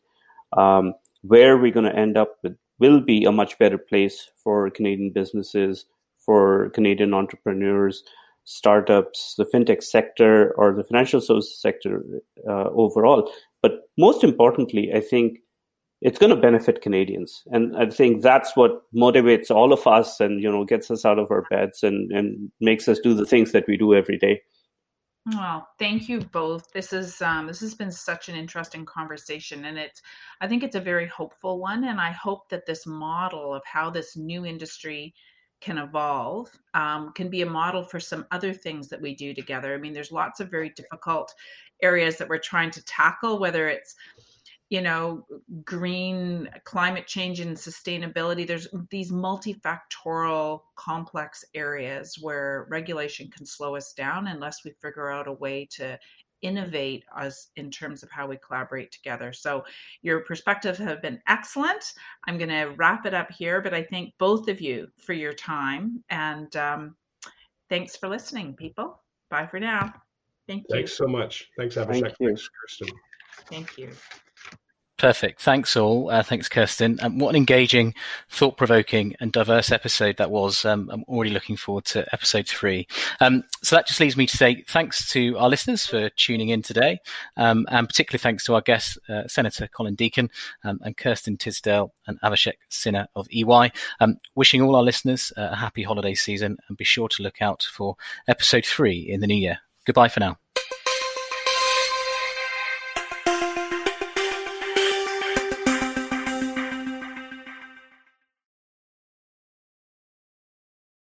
um, 0.57 0.95
where 1.23 1.59
we're 1.59 1.73
going 1.73 1.91
to 1.91 1.97
end 1.97 2.17
up 2.17 2.37
with 2.43 2.57
will 2.81 3.01
be 3.01 3.25
a 3.25 3.31
much 3.31 3.59
better 3.59 3.79
place 3.79 4.31
for 4.43 4.71
Canadian 4.71 5.11
businesses 5.11 5.85
for 6.31 6.71
Canadian 6.71 7.13
entrepreneurs, 7.13 8.05
startups, 8.45 9.35
the 9.37 9.45
fintech 9.45 9.83
sector, 9.83 10.55
or 10.57 10.73
the 10.73 10.85
financial 10.85 11.21
services 11.21 11.61
sector 11.61 12.05
uh, 12.49 12.69
overall. 12.71 13.29
But 13.63 13.73
most 13.99 14.23
importantly, 14.23 14.93
I 14.95 15.01
think 15.01 15.39
it's 16.01 16.21
going 16.21 16.31
to 16.31 16.41
benefit 16.41 16.83
Canadians. 16.83 17.43
And 17.47 17.77
I 17.77 17.91
think 17.91 18.23
that's 18.23 18.55
what 18.55 18.83
motivates 18.95 19.51
all 19.51 19.73
of 19.73 19.85
us 19.89 20.21
and, 20.21 20.41
you 20.41 20.49
know, 20.49 20.65
gets 20.65 20.89
us 20.89 21.05
out 21.05 21.19
of 21.19 21.33
our 21.33 21.43
beds 21.51 21.83
and, 21.83 22.13
and 22.13 22.53
makes 22.61 22.87
us 22.87 23.01
do 23.01 23.13
the 23.13 23.27
things 23.27 23.51
that 23.51 23.67
we 23.67 23.77
do 23.77 23.93
every 23.93 24.17
day. 24.17 24.41
Well, 25.35 25.67
thank 25.81 26.09
you 26.09 26.21
both. 26.21 26.71
This 26.73 26.93
is 26.93 27.21
um, 27.21 27.49
this 27.49 27.61
has 27.61 27.75
been 27.75 27.93
such 27.93 28.31
an 28.31 28.37
interesting 28.37 28.87
conversation, 28.87 29.67
and 29.67 29.77
it's 29.77 30.01
I 30.41 30.49
think 30.49 30.63
it's 30.63 30.77
a 30.77 30.81
very 30.81 31.07
hopeful 31.09 31.61
one. 31.61 31.85
And 31.85 32.01
I 32.01 32.11
hope 32.11 32.49
that 32.49 32.65
this 32.65 32.87
model 32.87 33.53
of 33.53 33.63
how 33.67 33.91
this 33.91 34.17
new 34.17 34.47
industry 34.47 35.13
can 35.61 35.79
evolve 35.79 36.51
um, 36.75 37.13
can 37.15 37.29
be 37.29 37.43
a 37.43 37.47
model 37.47 37.83
for 37.83 38.01
some 38.01 38.27
other 38.31 38.53
things 38.53 38.89
that 38.89 39.01
we 39.01 39.15
do 39.15 39.35
together. 39.35 39.75
I 39.75 39.79
mean, 39.79 39.93
there's 39.93 40.13
lots 40.13 40.41
of 40.41 40.51
very 40.51 40.71
difficult 40.71 41.35
areas 41.83 42.17
that 42.17 42.29
we're 42.29 42.39
trying 42.39 42.71
to 42.73 42.85
tackle, 42.85 43.39
whether 43.39 43.69
it's 43.69 43.95
you 44.71 44.81
know 44.81 45.27
green 45.65 46.49
climate 46.65 47.07
change 47.07 47.41
and 47.41 47.57
sustainability 47.57 48.47
there's 48.47 48.69
these 48.89 49.11
multifactorial 49.11 50.61
complex 50.77 51.45
areas 51.55 52.17
where 52.21 52.69
regulation 52.71 53.29
can 53.37 53.45
slow 53.45 53.75
us 53.75 53.93
down 53.93 54.29
unless 54.29 54.65
we 54.65 54.71
figure 54.81 55.11
out 55.11 55.27
a 55.27 55.33
way 55.33 55.67
to 55.69 55.99
innovate 56.43 57.05
us 57.17 57.49
in 57.57 57.71
terms 57.71 58.03
of 58.03 58.11
how 58.11 58.27
we 58.27 58.37
collaborate 58.37 58.91
together. 58.93 59.33
So 59.33 59.65
your 60.03 60.21
perspectives 60.21 60.79
have 60.79 61.03
been 61.03 61.21
excellent. 61.29 61.95
I'm 62.27 62.39
going 62.39 62.51
to 62.51 62.75
wrap 62.77 63.07
it 63.07 63.15
up 63.15 63.31
here 63.31 63.61
but 63.61 63.75
i 63.75 63.83
thank 63.83 64.13
both 64.19 64.49
of 64.49 64.61
you 64.61 64.89
for 64.97 65.13
your 65.13 65.33
time 65.33 66.03
and 66.11 66.55
um, 66.57 66.97
thanks 67.69 67.97
for 67.97 68.09
listening 68.09 68.55
people. 68.55 69.03
Bye 69.31 69.47
for 69.47 69.61
now. 69.61 69.93
Thank 70.47 70.65
you. 70.69 70.77
Thanks 70.77 70.97
so 70.97 71.07
much. 71.07 71.49
Thanks 71.57 71.77
abhishek. 71.77 72.03
Thank 72.03 72.19
thanks 72.19 72.49
kirsten. 72.49 72.89
Thank 73.49 73.79
you 73.79 73.91
Perfect. 75.01 75.41
Thanks 75.41 75.79
all. 75.79 76.11
Uh, 76.11 76.23
thanks, 76.23 76.47
Kirsten. 76.47 76.99
Um, 77.01 77.19
what 77.19 77.31
an 77.31 77.37
engaging, 77.37 77.95
thought 78.29 78.59
provoking, 78.59 79.15
and 79.19 79.33
diverse 79.33 79.73
episode 79.73 80.19
that 80.19 80.31
was. 80.31 80.67
Um, 80.67 80.91
I'm 80.93 81.05
already 81.05 81.31
looking 81.31 81.57
forward 81.57 81.87
to 81.87 82.07
episode 82.13 82.47
three. 82.47 82.87
Um, 83.19 83.45
so 83.63 83.77
that 83.77 83.87
just 83.87 83.99
leaves 83.99 84.19
me 84.19 84.27
to 84.27 84.37
say 84.37 84.63
thanks 84.69 85.09
to 85.13 85.39
our 85.39 85.49
listeners 85.49 85.87
for 85.87 86.11
tuning 86.11 86.51
in 86.51 86.61
today, 86.61 86.99
um, 87.39 87.67
and 87.71 87.89
particularly 87.89 88.21
thanks 88.21 88.45
to 88.45 88.55
our 88.55 88.61
guests, 88.61 88.99
uh, 89.09 89.27
Senator 89.27 89.69
Colin 89.69 89.95
Deacon 89.95 90.29
um, 90.65 90.79
and 90.83 90.99
Kirsten 90.99 91.39
Tisdale 91.39 91.95
and 92.07 92.21
Abhishek 92.21 92.59
Sinha 92.71 93.07
of 93.17 93.27
EY. 93.33 93.73
Um, 94.01 94.19
wishing 94.35 94.61
all 94.61 94.77
our 94.77 94.83
listeners 94.83 95.33
uh, 95.35 95.49
a 95.53 95.57
happy 95.57 95.83
holiday 95.83 96.13
season 96.13 96.59
and 96.69 96.77
be 96.77 96.85
sure 96.85 97.09
to 97.09 97.23
look 97.23 97.41
out 97.41 97.63
for 97.63 97.97
episode 98.29 98.67
three 98.67 98.99
in 98.99 99.21
the 99.21 99.27
new 99.27 99.35
year. 99.35 99.61
Goodbye 99.87 100.09
for 100.09 100.21
now. 100.21 100.37